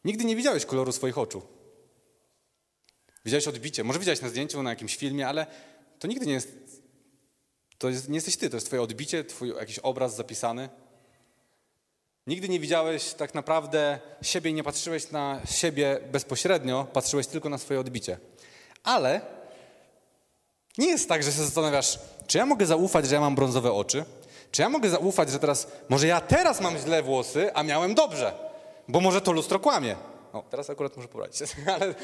[0.05, 1.41] Nigdy nie widziałeś koloru swoich oczu.
[3.25, 3.83] Widziałeś odbicie.
[3.83, 5.47] Może widziałeś na zdjęciu, na jakimś filmie, ale
[5.99, 6.57] to nigdy nie jest.
[7.77, 10.69] To jest, nie jesteś ty, to jest twoje odbicie, twój jakiś obraz zapisany.
[12.27, 17.57] Nigdy nie widziałeś tak naprawdę siebie i nie patrzyłeś na siebie bezpośrednio, patrzyłeś tylko na
[17.57, 18.17] swoje odbicie.
[18.83, 19.21] Ale
[20.77, 24.05] nie jest tak, że się zastanawiasz, czy ja mogę zaufać, że ja mam brązowe oczy?
[24.51, 28.33] Czy ja mogę zaufać, że teraz, może ja teraz mam źle włosy, a miałem dobrze?
[28.87, 29.95] Bo może to lustro kłamie.
[30.33, 31.41] O, teraz akurat muszę poradzić,
[31.75, 31.95] ale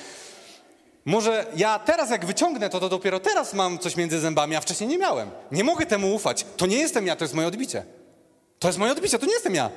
[1.06, 4.90] może ja teraz jak wyciągnę to, to dopiero teraz mam coś między zębami, a wcześniej
[4.90, 5.32] nie miałem.
[5.52, 6.46] Nie mogę temu ufać.
[6.58, 7.86] To nie jestem ja, to jest moje odbicie.
[8.60, 9.70] To jest moje odbicie, to nie jestem ja.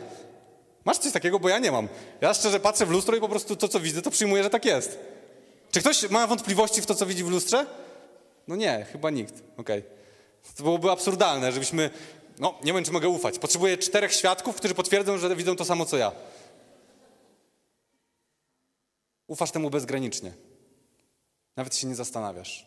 [0.84, 1.88] Masz coś takiego, bo ja nie mam.
[2.20, 4.64] Ja szczerze patrzę w lustro i po prostu to, co widzę, to przyjmuję, że tak
[4.64, 4.98] jest.
[5.70, 7.66] Czy ktoś ma wątpliwości w to, co widzi w lustrze?
[8.48, 9.34] No nie, chyba nikt.
[9.56, 9.78] Okej.
[9.78, 10.54] Okay.
[10.56, 11.90] To byłoby absurdalne, żebyśmy...
[12.38, 13.38] No, nie wiem, czy mogę ufać.
[13.38, 16.12] Potrzebuję czterech świadków, którzy potwierdzą, że widzą to samo, co ja.
[19.26, 20.32] Ufasz temu bezgranicznie.
[21.56, 22.66] Nawet się nie zastanawiasz.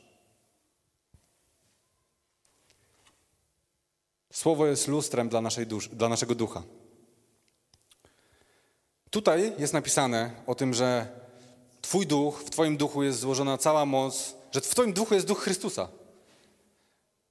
[4.34, 6.64] Słowo jest lustrem dla, naszej dusz, dla naszego ducha.
[9.10, 11.08] Tutaj jest napisane o tym, że
[11.82, 15.40] Twój duch, w Twoim duchu jest złożona cała moc, że w Twoim duchu jest duch
[15.44, 15.88] Chrystusa.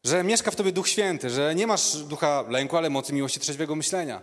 [0.05, 3.75] Że mieszka w Tobie duch święty, że nie masz ducha lęku, ale mocy miłości trzeźwego
[3.75, 4.23] myślenia.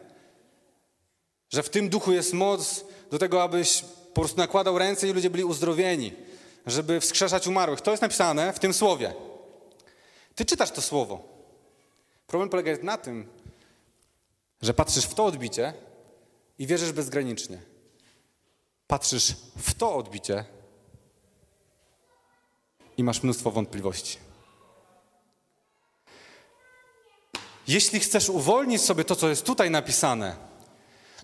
[1.49, 3.81] Że w tym duchu jest moc do tego, abyś
[4.13, 6.13] po prostu nakładał ręce i ludzie byli uzdrowieni,
[6.65, 7.81] żeby wskrzeszać umarłych.
[7.81, 9.13] To jest napisane w tym słowie.
[10.35, 11.23] Ty czytasz to słowo.
[12.27, 13.27] Problem polega na tym,
[14.61, 15.73] że patrzysz w to odbicie
[16.63, 17.57] i wierzysz bezgranicznie.
[18.87, 20.45] Patrzysz w to odbicie
[22.97, 24.17] i masz mnóstwo wątpliwości.
[27.67, 30.35] Jeśli chcesz uwolnić sobie to, co jest tutaj napisane,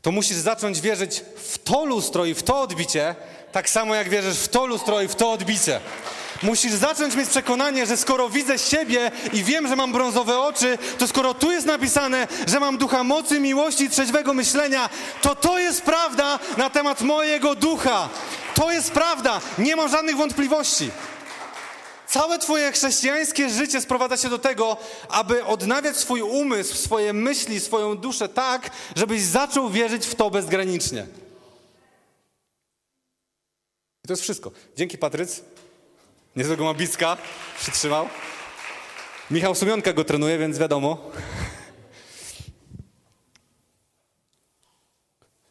[0.01, 3.15] to musisz zacząć wierzyć w to lustro i w to odbicie,
[3.51, 5.81] tak samo jak wierzysz w to lustro i w to odbicie.
[6.43, 11.07] Musisz zacząć mieć przekonanie, że skoro widzę siebie i wiem, że mam brązowe oczy, to
[11.07, 14.89] skoro tu jest napisane, że mam ducha mocy, miłości i trzeźwego myślenia,
[15.21, 18.09] to to jest prawda na temat mojego ducha.
[18.55, 19.41] To jest prawda.
[19.57, 20.91] Nie mam żadnych wątpliwości.
[22.07, 24.77] Całe Twoje chrześcijańskie życie sprowadza się do tego,
[25.09, 31.07] aby odnawiać swój umysł, swoje myśli, swoją duszę tak, żebyś zaczął wierzyć w to bezgranicznie.
[34.03, 34.51] I to jest wszystko.
[34.75, 35.41] Dzięki, Patryc.
[36.39, 37.17] Niezłego ma Bicka.
[37.59, 38.07] Przytrzymał.
[39.31, 41.11] Michał Sumionka go trenuje, więc wiadomo.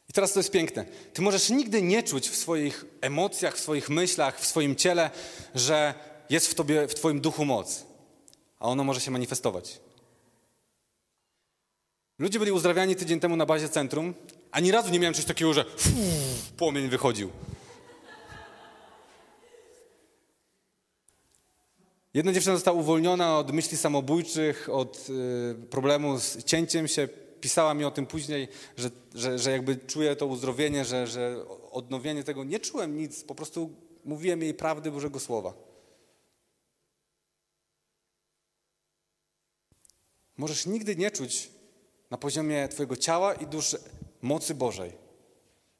[0.08, 0.84] I teraz to jest piękne.
[1.12, 5.10] Ty możesz nigdy nie czuć w swoich emocjach, w swoich myślach, w swoim ciele,
[5.54, 5.94] że
[6.30, 7.84] jest w tobie, w twoim duchu moc,
[8.58, 9.80] a ono może się manifestować.
[12.18, 14.14] Ludzie byli uzdrawiani tydzień temu na bazie centrum,
[14.50, 15.92] ani razu nie miałem czegoś takiego, że fuu,
[16.56, 17.30] płomień wychodził.
[22.18, 27.08] Jedna dziewczyna została uwolniona od myśli samobójczych, od y, problemu z cięciem się
[27.40, 32.24] pisała mi o tym później, że, że, że jakby czuję to uzdrowienie, że, że odnowienie
[32.24, 32.44] tego.
[32.44, 35.54] Nie czułem nic, po prostu mówiłem jej prawdy Bożego Słowa.
[40.36, 41.50] Możesz nigdy nie czuć
[42.10, 43.78] na poziomie Twojego ciała i duszy
[44.22, 45.07] mocy Bożej.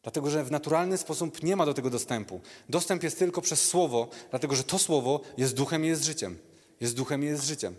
[0.02, 2.40] Dlatego, że w naturalny sposób nie ma do tego dostępu.
[2.68, 6.38] Dostęp jest tylko przez Słowo, dlatego że to Słowo jest duchem i jest życiem.
[6.80, 7.74] Jest duchem i jest życiem.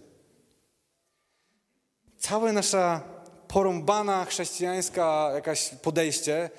[2.17, 3.03] Całe nasza
[3.47, 6.49] porąbana chrześcijańska jakaś podejście,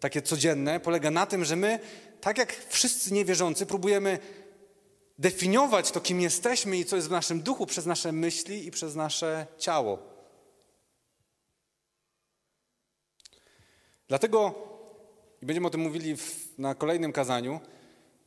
[0.00, 1.78] takie codzienne, polega na tym, że my,
[2.20, 4.18] tak jak wszyscy niewierzący, próbujemy
[5.18, 8.94] definiować to, kim jesteśmy i co jest w naszym duchu przez nasze myśli i przez
[8.94, 9.98] nasze ciało.
[14.08, 14.54] Dlatego,
[15.42, 17.60] i będziemy o tym mówili w, na kolejnym kazaniu,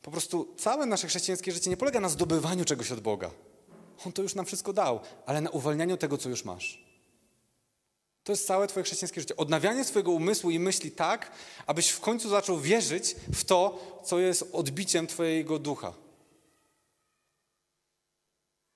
[0.02, 3.30] po prostu całe nasze chrześcijańskie życie nie polega na zdobywaniu czegoś od Boga.
[4.06, 6.84] On to już nam wszystko dał, ale na uwalnianiu tego, co już masz.
[8.24, 9.36] To jest całe Twoje chrześcijańskie życie.
[9.36, 11.32] Odnawianie swojego umysłu i myśli tak,
[11.66, 15.92] abyś w końcu zaczął wierzyć w to, co jest odbiciem Twojego ducha.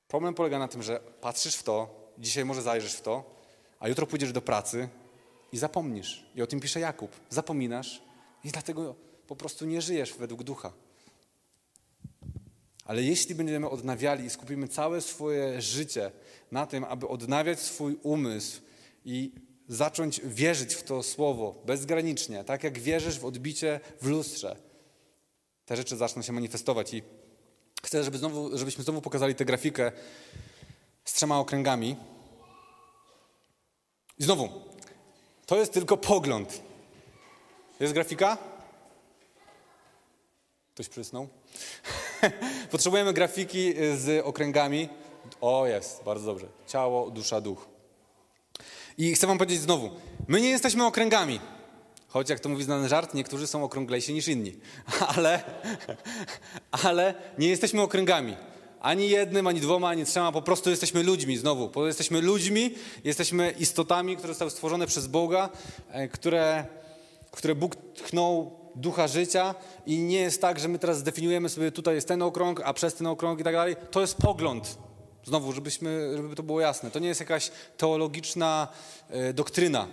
[0.08, 3.24] Problem polega na tym, że patrzysz w to, dzisiaj może zajrzysz w to,
[3.80, 4.88] a jutro pójdziesz do pracy
[5.52, 6.26] i zapomnisz.
[6.34, 7.10] I o tym pisze Jakub.
[7.30, 8.02] Zapominasz
[8.44, 8.94] i dlatego
[9.26, 10.72] po prostu nie żyjesz według ducha.
[12.84, 16.10] Ale jeśli będziemy odnawiali i skupimy całe swoje życie
[16.52, 18.60] na tym, aby odnawiać swój umysł
[19.04, 19.32] i
[19.68, 24.56] zacząć wierzyć w to słowo bezgranicznie, tak jak wierzysz w odbicie w lustrze,
[25.66, 26.94] te rzeczy zaczną się manifestować.
[26.94, 27.02] I
[27.82, 29.92] chcę, żeby znowu, żebyśmy znowu pokazali tę grafikę
[31.04, 31.96] z trzema okręgami.
[34.18, 34.48] I znowu,
[35.46, 36.62] to jest tylko pogląd.
[37.80, 38.38] Jest grafika?
[40.74, 41.28] Ktoś przysnął?
[42.70, 44.88] Potrzebujemy grafiki z okręgami.
[45.40, 46.46] O, jest, bardzo dobrze.
[46.66, 47.68] Ciało, dusza, duch.
[48.98, 49.90] I chcę wam powiedzieć znowu,
[50.28, 51.40] my nie jesteśmy okręgami.
[52.08, 54.56] Choć jak to mówi znany żart, niektórzy są okrąglejsi niż inni.
[55.16, 55.42] Ale,
[56.84, 58.36] ale nie jesteśmy okręgami.
[58.80, 61.86] Ani jednym, ani dwoma, ani trzema, po prostu jesteśmy ludźmi znowu.
[61.86, 65.48] Jesteśmy ludźmi, jesteśmy istotami, które zostały stworzone przez Boga,
[65.90, 66.08] e,
[67.34, 69.54] które, które Bóg tchnął ducha życia
[69.86, 72.94] i nie jest tak, że my teraz zdefiniujemy sobie tutaj jest ten okrąg, a przez
[72.94, 73.76] ten okrąg i tak dalej.
[73.90, 74.78] To jest pogląd.
[75.24, 76.90] Znowu, żebyśmy, żeby to było jasne.
[76.90, 78.68] To nie jest jakaś teologiczna
[79.10, 79.88] e, doktryna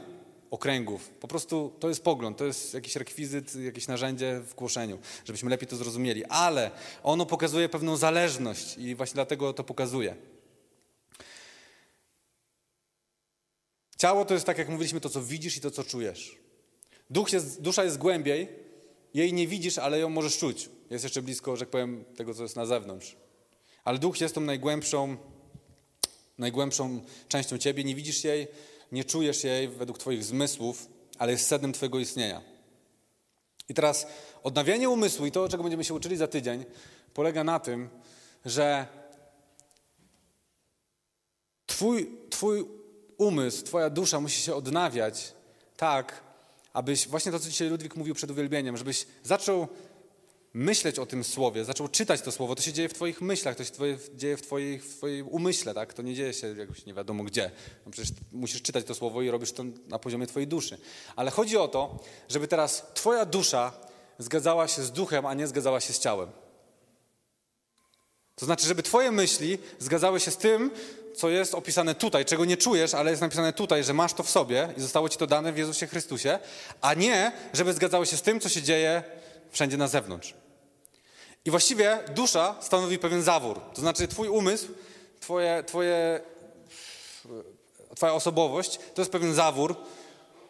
[0.52, 1.10] okręgów.
[1.10, 5.68] Po prostu to jest pogląd, to jest jakiś rekwizyt, jakieś narzędzie w głoszeniu, żebyśmy lepiej
[5.68, 6.26] to zrozumieli.
[6.26, 6.72] Ale
[7.04, 10.16] ono pokazuje pewną zależność i właśnie dlatego to pokazuje.
[13.98, 16.42] Ciało to jest tak, jak mówiliśmy, to co widzisz i to co czujesz.
[17.12, 18.50] Duch jest, dusza jest głębiej,
[19.14, 20.70] jej nie widzisz, ale ją możesz czuć.
[20.90, 23.16] Jest jeszcze blisko, że tak powiem, tego, co jest na zewnątrz.
[23.84, 25.18] Ale duch jest tą najgłębszą,
[26.38, 27.84] najgłębszą częścią ciebie.
[27.84, 28.48] Nie widzisz jej,
[28.92, 32.42] nie czujesz jej według twoich zmysłów, ale jest sednem twojego istnienia.
[33.70, 34.08] I teraz
[34.44, 36.66] odnawianie umysłu i to, czego będziemy się uczyli za tydzień,
[37.14, 37.90] polega na tym,
[38.46, 38.88] że
[41.66, 42.66] twój, twój
[43.18, 45.34] umysł, twoja dusza musi się odnawiać
[45.78, 46.31] tak,
[46.74, 49.68] abyś, właśnie to, co dzisiaj Ludwik mówił przed uwielbieniem, żebyś zaczął
[50.54, 53.64] myśleć o tym słowie, zaczął czytać to słowo, to się dzieje w twoich myślach, to
[53.64, 55.94] się twoje, dzieje w, twoich, w twoim umyśle, tak?
[55.94, 57.52] To nie dzieje się jakoś nie wiadomo gdzie.
[57.86, 60.78] No przecież musisz czytać to słowo i robisz to na poziomie twojej duszy.
[61.16, 63.74] Ale chodzi o to, żeby teraz twoja dusza
[64.18, 66.32] zgadzała się z duchem, a nie zgadzała się z ciałem.
[68.36, 70.72] To znaczy, żeby twoje myśli zgadzały się z tym,
[71.16, 74.30] co jest opisane tutaj, czego nie czujesz, ale jest napisane tutaj, że masz to w
[74.30, 76.40] sobie i zostało ci to dane w Jezusie Chrystusie,
[76.82, 79.04] a nie, żeby zgadzało się z tym, co się dzieje
[79.52, 80.34] wszędzie na zewnątrz.
[81.46, 83.62] I właściwie dusza stanowi pewien zawór.
[83.74, 84.68] To znaczy, twój umysł,
[85.20, 86.22] twoje, twoje,
[87.96, 89.76] twoja osobowość to jest pewien zawór,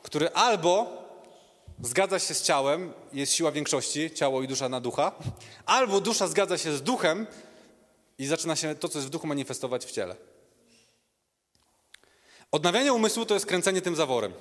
[0.03, 1.01] który albo
[1.81, 5.11] zgadza się z ciałem, jest siła większości, ciało i dusza na ducha,
[5.65, 7.27] albo dusza zgadza się z duchem
[8.17, 10.15] i zaczyna się to, co jest w duchu, manifestować w ciele.
[12.51, 14.33] Odnawianie umysłu to jest kręcenie tym zaworem,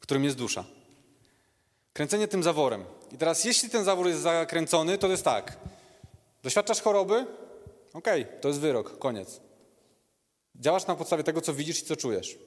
[0.00, 0.64] którym jest dusza.
[1.92, 2.84] Kręcenie tym zaworem.
[3.12, 5.56] I teraz, jeśli ten zawór jest zakręcony, to jest tak.
[6.42, 7.26] Doświadczasz choroby?
[7.92, 9.40] Okej, okay, to jest wyrok, koniec.
[10.56, 12.38] Działasz na podstawie tego, co widzisz i co czujesz.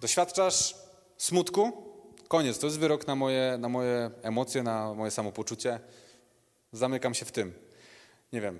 [0.00, 0.74] Doświadczasz
[1.18, 1.72] smutku?
[2.28, 5.80] Koniec, to jest wyrok na moje, na moje emocje, na moje samopoczucie.
[6.72, 7.54] Zamykam się w tym.
[8.32, 8.58] Nie wiem.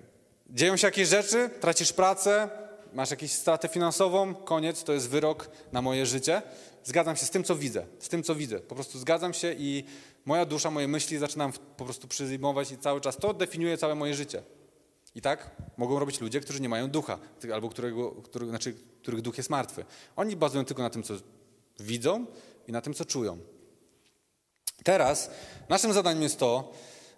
[0.50, 2.50] Dzieją się jakieś rzeczy, tracisz pracę,
[2.94, 6.42] masz jakąś stratę finansową, koniec, to jest wyrok na moje życie.
[6.84, 8.60] Zgadzam się z tym, co widzę, z tym, co widzę.
[8.60, 9.84] Po prostu zgadzam się i
[10.24, 14.14] moja dusza, moje myśli zaczynam po prostu przyjmować i cały czas to definiuje całe moje
[14.14, 14.42] życie.
[15.14, 17.18] I tak mogą robić ludzie, którzy nie mają ducha,
[17.54, 19.84] albo którego, który, znaczy, których duch jest martwy.
[20.16, 21.14] Oni bazują tylko na tym, co
[21.80, 22.26] widzą
[22.68, 23.38] i na tym, co czują.
[24.84, 25.30] Teraz
[25.68, 26.72] naszym zadaniem jest to,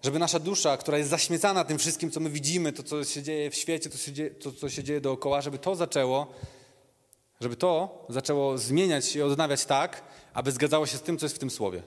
[0.07, 3.51] żeby nasza dusza, która jest zaśmiecana tym wszystkim, co my widzimy, to, co się dzieje
[3.51, 6.27] w świecie, to, dzieje, to co się dzieje dookoła, żeby to zaczęło,
[7.41, 10.03] żeby to zaczęło zmieniać się i odnawiać tak,
[10.35, 11.83] aby zgadzało się z tym, co jest w tym słowie.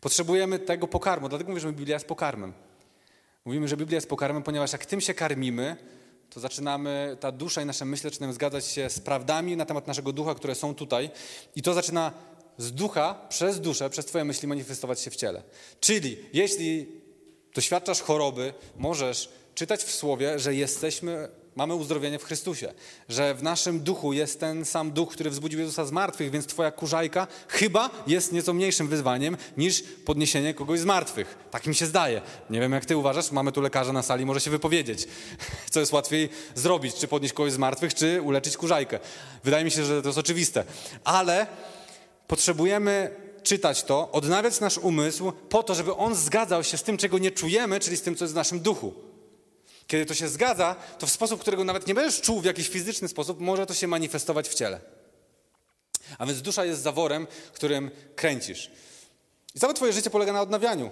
[0.00, 2.52] Potrzebujemy tego pokarmu, dlatego mówię, że Biblia jest pokarmem.
[3.44, 5.76] Mówimy, że Biblia jest pokarmem, ponieważ jak tym się karmimy,
[6.30, 10.12] to zaczynamy, ta dusza i nasze myśli zaczynają zgadzać się z prawdami na temat naszego
[10.12, 11.10] ducha, które są tutaj
[11.56, 12.12] i to zaczyna
[12.58, 15.42] z ducha, przez duszę, przez twoje myśli manifestować się w ciele.
[15.80, 16.86] Czyli jeśli
[17.54, 22.74] doświadczasz choroby, możesz czytać w słowie, że jesteśmy Mamy uzdrowienie w Chrystusie,
[23.08, 26.70] że w naszym duchu jest ten sam duch, który wzbudził Jezusa z martwych, więc twoja
[26.70, 31.38] kurzajka chyba jest nieco mniejszym wyzwaniem niż podniesienie kogoś z martwych.
[31.50, 32.22] Tak mi się zdaje.
[32.50, 35.08] Nie wiem, jak ty uważasz, mamy tu lekarza na sali, może się wypowiedzieć.
[35.72, 38.98] Co jest łatwiej zrobić, czy podnieść kogoś z martwych, czy uleczyć kurzajkę.
[39.44, 40.64] Wydaje mi się, że to jest oczywiste.
[41.04, 41.46] Ale
[42.32, 43.10] potrzebujemy
[43.42, 47.30] czytać to, odnawiać nasz umysł po to, żeby on zgadzał się z tym, czego nie
[47.30, 48.94] czujemy, czyli z tym, co jest w naszym duchu.
[49.86, 53.08] Kiedy to się zgadza, to w sposób, którego nawet nie będziesz czuł w jakiś fizyczny
[53.08, 54.80] sposób, może to się manifestować w ciele.
[56.18, 58.70] A więc dusza jest zaworem, którym kręcisz.
[59.54, 60.90] I całe twoje życie polega na odnawianiu.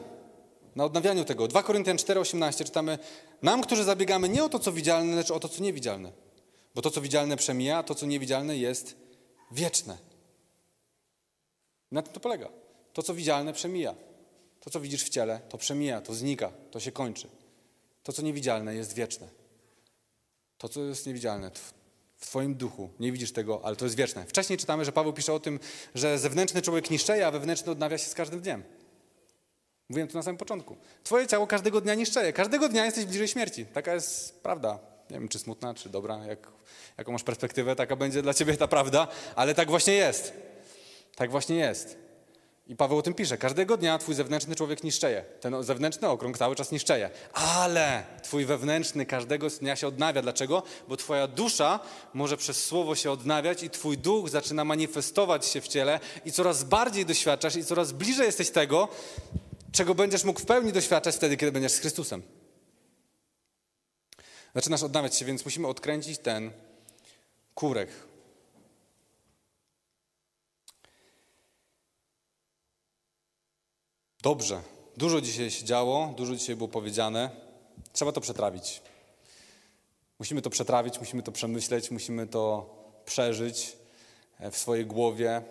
[0.76, 1.48] Na odnawianiu tego.
[1.48, 2.98] 2 Koryntian 4,18 czytamy
[3.42, 6.12] Nam, którzy zabiegamy nie o to, co widzialne, lecz o to, co niewidzialne.
[6.74, 8.96] Bo to, co widzialne przemija, a to, co niewidzialne jest
[9.52, 10.09] wieczne.
[11.92, 12.48] Na tym to polega.
[12.92, 13.94] To, co widzialne przemija.
[14.60, 17.28] To, co widzisz w ciele, to przemija, to znika, to się kończy.
[18.02, 19.28] To, co niewidzialne, jest wieczne.
[20.58, 21.80] To, co jest niewidzialne w
[22.20, 24.26] Twoim duchu, nie widzisz tego, ale to jest wieczne.
[24.26, 25.60] Wcześniej czytamy, że Paweł pisze o tym,
[25.94, 28.62] że zewnętrzny człowiek niszczeje, a wewnętrzny odnawia się z każdym dniem.
[29.88, 30.76] Mówiłem to na samym początku.
[31.04, 32.32] Twoje ciało każdego dnia niszczeje.
[32.32, 33.66] Każdego dnia jesteś bliżej śmierci.
[33.66, 34.78] Taka jest prawda.
[35.10, 36.26] Nie wiem, czy smutna, czy dobra.
[36.26, 36.48] Jak,
[36.98, 40.32] jaką masz perspektywę, taka będzie dla ciebie ta prawda, ale tak właśnie jest.
[41.14, 42.00] Tak właśnie jest.
[42.66, 43.38] I Paweł o tym pisze.
[43.38, 45.24] Każdego dnia twój zewnętrzny człowiek niszczeje.
[45.40, 47.10] Ten zewnętrzny okrąg cały czas niszczeje.
[47.32, 50.22] Ale twój wewnętrzny każdego dnia się odnawia.
[50.22, 50.62] Dlaczego?
[50.88, 51.80] Bo twoja dusza
[52.14, 56.64] może przez słowo się odnawiać i twój duch zaczyna manifestować się w ciele i coraz
[56.64, 58.88] bardziej doświadczasz i coraz bliżej jesteś tego,
[59.72, 62.22] czego będziesz mógł w pełni doświadczać wtedy, kiedy będziesz z Chrystusem.
[64.54, 66.50] Zaczynasz odnawiać się, więc musimy odkręcić ten
[67.54, 67.88] kurek,
[74.22, 74.62] Dobrze.
[74.96, 77.30] Dużo dzisiaj się działo, dużo dzisiaj było powiedziane.
[77.92, 78.82] Trzeba to przetrawić.
[80.18, 83.76] Musimy to przetrawić, musimy to przemyśleć, musimy to przeżyć
[84.38, 85.42] e, w swojej głowie,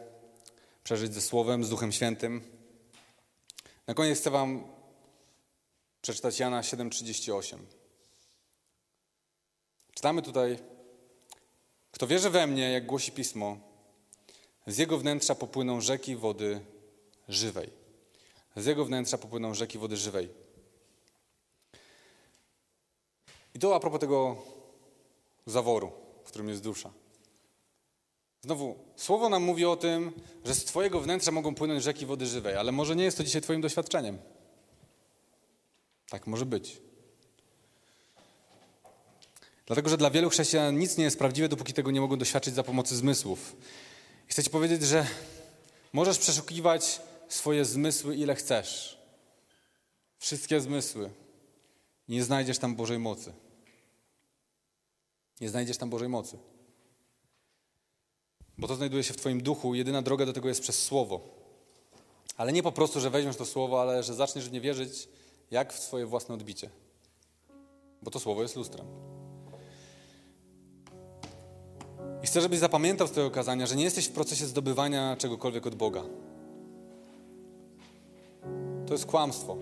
[0.84, 2.42] przeżyć ze Słowem, z Duchem Świętym.
[3.88, 4.64] Na koniec chcę Wam
[6.02, 7.58] przeczytać Jana 7:38.
[9.94, 10.60] Czytamy tutaj:
[11.92, 13.58] Kto wierzy we mnie, jak głosi pismo,
[14.68, 16.62] z jego wnętrza popłyną rzeki wody
[17.28, 17.79] żywej.
[18.60, 20.30] Z jego wnętrza popłyną rzeki wody żywej.
[23.56, 24.36] I to a propos tego
[25.46, 25.92] zaworu,
[26.24, 26.92] w którym jest dusza.
[28.42, 30.12] Znowu, słowo nam mówi o tym,
[30.46, 33.42] że z Twojego wnętrza mogą płynąć rzeki wody żywej, ale może nie jest to dzisiaj
[33.42, 34.18] Twoim doświadczeniem.
[36.10, 36.82] Tak może być.
[39.66, 42.64] Dlatego, że dla wielu chrześcijan nic nie jest prawdziwe, dopóki tego nie mogą doświadczyć za
[42.64, 43.56] pomocą zmysłów.
[44.28, 45.08] Chcę Ci powiedzieć, że
[45.94, 49.00] możesz przeszukiwać swoje zmysły ile chcesz.
[50.18, 51.10] Wszystkie zmysły.
[52.08, 53.34] Nie znajdziesz tam Bożej mocy.
[55.42, 56.38] Nie znajdziesz tam Bożej mocy.
[58.58, 59.76] Bo to znajduje się w Twoim duchu.
[59.76, 61.22] Jedyna droga do tego jest przez Słowo.
[62.38, 65.08] Ale nie po prostu, że weźmiesz to Słowo, ale że zaczniesz w nie wierzyć,
[65.52, 66.70] jak w swoje własne odbicie.
[68.02, 68.86] Bo to Słowo jest lustrem.
[72.24, 75.76] I chcę, żebyś zapamiętał z tego kazania, że nie jesteś w procesie zdobywania czegokolwiek od
[75.76, 76.04] Boga.
[78.90, 79.58] To jest kłamstwo.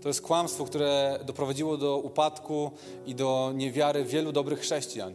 [0.00, 2.70] To jest kłamstwo, które doprowadziło do upadku
[3.06, 5.14] i do niewiary wielu dobrych chrześcijan.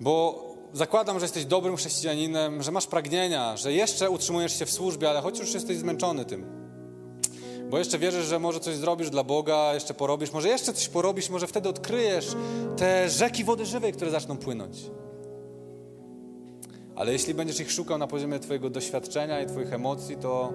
[0.00, 5.10] Bo zakładam, że jesteś dobrym chrześcijaninem, że masz pragnienia, że jeszcze utrzymujesz się w służbie,
[5.10, 6.46] ale choć już jesteś zmęczony tym.
[7.70, 11.30] Bo jeszcze wierzysz, że może coś zrobisz dla Boga, jeszcze porobisz, może jeszcze coś porobisz,
[11.30, 12.36] może wtedy odkryjesz
[12.76, 14.76] te rzeki wody żywej, które zaczną płynąć.
[16.96, 20.52] Ale jeśli będziesz ich szukał na poziomie Twojego doświadczenia i Twoich emocji, to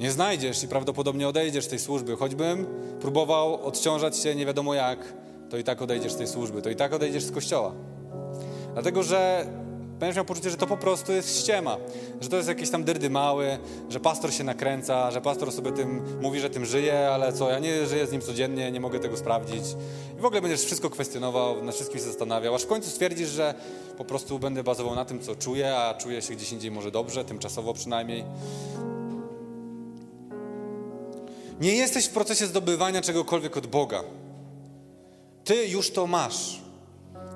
[0.00, 2.16] nie znajdziesz i prawdopodobnie odejdziesz z tej służby.
[2.16, 2.66] Choćbym
[3.00, 4.98] próbował odciążać się nie wiadomo jak,
[5.50, 7.72] to i tak odejdziesz z tej służby, to i tak odejdziesz z kościoła.
[8.72, 9.46] Dlatego, że
[9.98, 11.76] będziesz miał poczucie, że to po prostu jest ściema,
[12.20, 16.02] że to jest jakieś tam dyrdy mały, że pastor się nakręca, że pastor sobie tym
[16.20, 19.16] mówi, że tym żyje, ale co, ja nie żyję z nim codziennie, nie mogę tego
[19.16, 19.64] sprawdzić.
[20.18, 23.54] I w ogóle będziesz wszystko kwestionował, na wszystkim się zastanawiał, aż w końcu stwierdzisz, że
[23.98, 27.24] po prostu będę bazował na tym, co czuję, a czuję się gdzieś indziej może dobrze,
[27.24, 28.24] tymczasowo przynajmniej.
[31.60, 34.02] Nie jesteś w procesie zdobywania czegokolwiek od Boga.
[35.44, 36.60] Ty już to masz.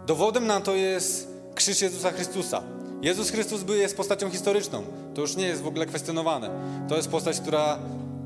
[0.07, 2.63] Dowodem na to jest krzyż Jezusa Chrystusa.
[3.03, 4.85] Jezus Chrystus jest postacią historyczną.
[5.15, 6.51] To już nie jest w ogóle kwestionowane.
[6.89, 7.79] To jest postać, która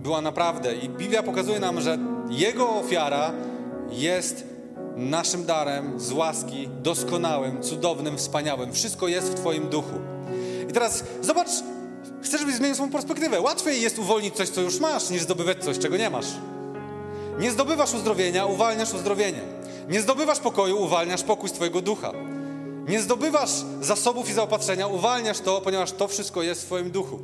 [0.02, 0.74] była naprawdę.
[0.76, 1.98] I Biblia pokazuje nam, że
[2.30, 3.32] Jego ofiara
[3.90, 4.44] jest
[4.96, 8.72] naszym darem z łaski, doskonałym, cudownym, wspaniałym.
[8.72, 9.98] Wszystko jest w Twoim duchu.
[10.70, 11.48] I teraz zobacz,
[12.28, 13.40] chcę, żebyś zmienił swoją perspektywę.
[13.40, 16.26] Łatwiej jest uwolnić coś, co już masz, niż zdobywać coś, czego nie masz.
[17.38, 19.40] Nie zdobywasz uzdrowienia, uwalniasz uzdrowienie.
[19.88, 22.12] Nie zdobywasz pokoju, uwalniasz pokój z Twojego ducha.
[22.88, 23.50] Nie zdobywasz
[23.80, 27.18] zasobów i zaopatrzenia, uwalniasz to, ponieważ to wszystko jest w Twoim duchu.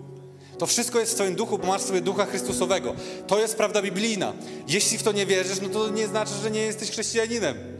[0.59, 2.95] To wszystko jest w Twoim duchu, bo masz sobie ducha Chrystusowego.
[3.27, 4.33] To jest prawda biblijna.
[4.69, 7.74] Jeśli w to nie wierzysz, no to nie znaczy, że nie jesteś chrześcijaninem.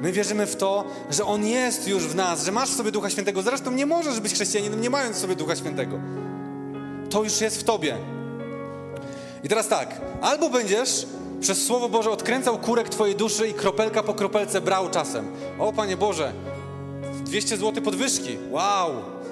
[0.00, 3.10] My wierzymy w to, że On jest już w nas, że masz w sobie Ducha
[3.10, 3.42] Świętego.
[3.42, 6.00] Zresztą nie możesz być chrześcijaninem, nie mając w sobie Ducha Świętego.
[7.10, 7.96] To już jest w Tobie.
[9.44, 11.06] I teraz tak, albo będziesz
[11.40, 15.32] przez Słowo Boże odkręcał kurek Twojej duszy i kropelka po kropelce brał czasem.
[15.58, 16.32] O Panie Boże,
[17.24, 18.38] 200 zł podwyżki.
[18.50, 18.90] Wow,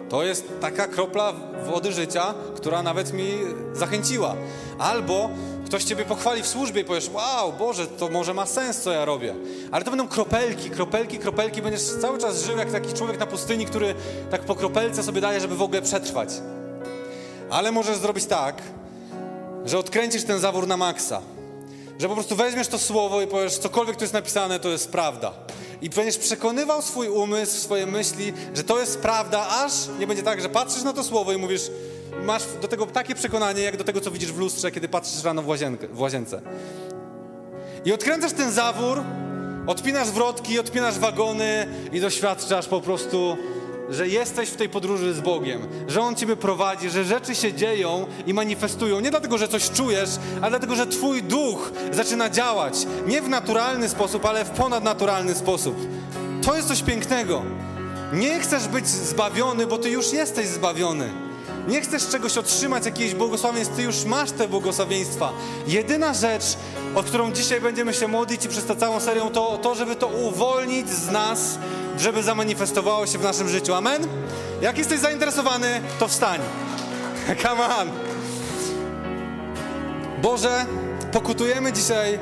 [0.08, 1.32] to jest taka kropla
[1.66, 3.30] wody życia, która nawet mi
[3.74, 4.34] zachęciła.
[4.78, 5.30] Albo
[5.68, 9.04] ktoś Ciebie pochwali w służbie i powiesz, wow, Boże, to może ma sens, co ja
[9.04, 9.34] robię.
[9.70, 11.62] Ale to będą kropelki, kropelki, kropelki.
[11.62, 13.94] Będziesz cały czas żył jak taki człowiek na pustyni, który
[14.30, 16.28] tak po kropelce sobie daje, żeby w ogóle przetrwać.
[17.50, 18.62] Ale możesz zrobić tak,
[19.64, 21.20] że odkręcisz ten zawór na maksa.
[21.98, 25.32] Że po prostu weźmiesz to słowo i powiesz, cokolwiek tu jest napisane, to jest prawda.
[25.82, 30.40] I będziesz przekonywał swój umysł, swoje myśli, że to jest prawda, aż nie będzie tak,
[30.40, 31.70] że patrzysz na to słowo i mówisz,
[32.24, 35.42] masz do tego takie przekonanie, jak do tego, co widzisz w lustrze, kiedy patrzysz rano
[35.42, 36.42] w, łazienkę, w łazience.
[37.84, 39.02] I odkręcasz ten zawór,
[39.66, 43.36] odpinasz wrotki, odpinasz wagony i doświadczasz po prostu
[43.90, 48.06] że jesteś w tej podróży z Bogiem, że On Ciebie prowadzi, że rzeczy się dzieją
[48.26, 49.00] i manifestują.
[49.00, 50.10] Nie dlatego, że coś czujesz,
[50.40, 52.74] ale dlatego, że Twój duch zaczyna działać.
[53.06, 55.76] Nie w naturalny sposób, ale w ponadnaturalny sposób.
[56.42, 57.42] To jest coś pięknego.
[58.12, 61.27] Nie chcesz być zbawiony, bo Ty już jesteś zbawiony.
[61.68, 65.32] Nie chcesz czegoś otrzymać, jakiejś błogosławieństw, Ty już masz te błogosławieństwa.
[65.66, 66.44] Jedyna rzecz,
[66.94, 70.06] o którą dzisiaj będziemy się modlić i przez tę całą serię, to to, żeby to
[70.06, 71.58] uwolnić z nas
[71.98, 73.74] żeby zamanifestowało się w naszym życiu.
[73.74, 74.06] Amen?
[74.62, 76.40] Jak jesteś zainteresowany, to wstań.
[77.42, 77.90] Come on.
[80.22, 80.66] Boże,
[81.12, 82.18] pokutujemy dzisiaj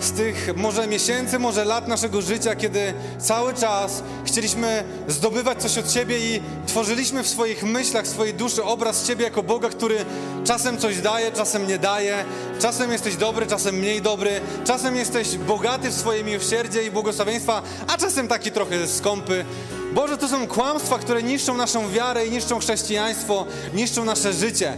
[0.00, 5.88] z tych może miesięcy, może lat naszego życia, kiedy cały czas chcieliśmy zdobywać coś od
[5.88, 9.96] Ciebie i tworzyliśmy w swoich myślach, w swojej duszy obraz Ciebie jako Boga, który
[10.44, 12.24] czasem coś daje, czasem nie daje,
[12.58, 17.96] czasem jesteś dobry, czasem mniej dobry, czasem jesteś bogaty w swoje miłosierdzie i błogosławieństwa, a
[17.96, 19.44] czasem taki trochę skąpy.
[19.92, 24.76] Boże, to są kłamstwa, które niszczą naszą wiarę i niszczą chrześcijaństwo, niszczą nasze życie.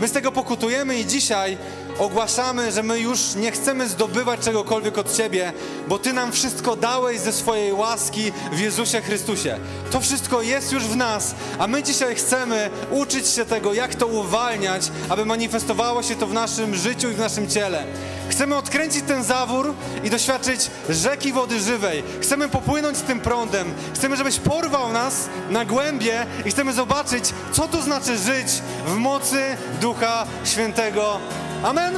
[0.00, 1.58] My z tego pokutujemy i dzisiaj
[2.00, 5.52] ogłaszamy, że my już nie chcemy zdobywać czegokolwiek od Ciebie,
[5.88, 9.58] bo Ty nam wszystko dałeś ze swojej łaski w Jezusie Chrystusie.
[9.90, 14.06] To wszystko jest już w nas, a my dzisiaj chcemy uczyć się tego, jak to
[14.06, 17.84] uwalniać, aby manifestowało się to w naszym życiu i w naszym ciele.
[18.30, 19.74] Chcemy odkręcić ten zawór
[20.04, 22.02] i doświadczyć rzeki wody żywej.
[22.20, 23.74] Chcemy popłynąć tym prądem.
[23.94, 28.46] Chcemy, żebyś porwał nas na głębie i chcemy zobaczyć, co to znaczy żyć
[28.86, 31.20] w mocy Ducha Świętego.
[31.62, 31.92] Amen?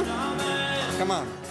[0.97, 1.42] Come on.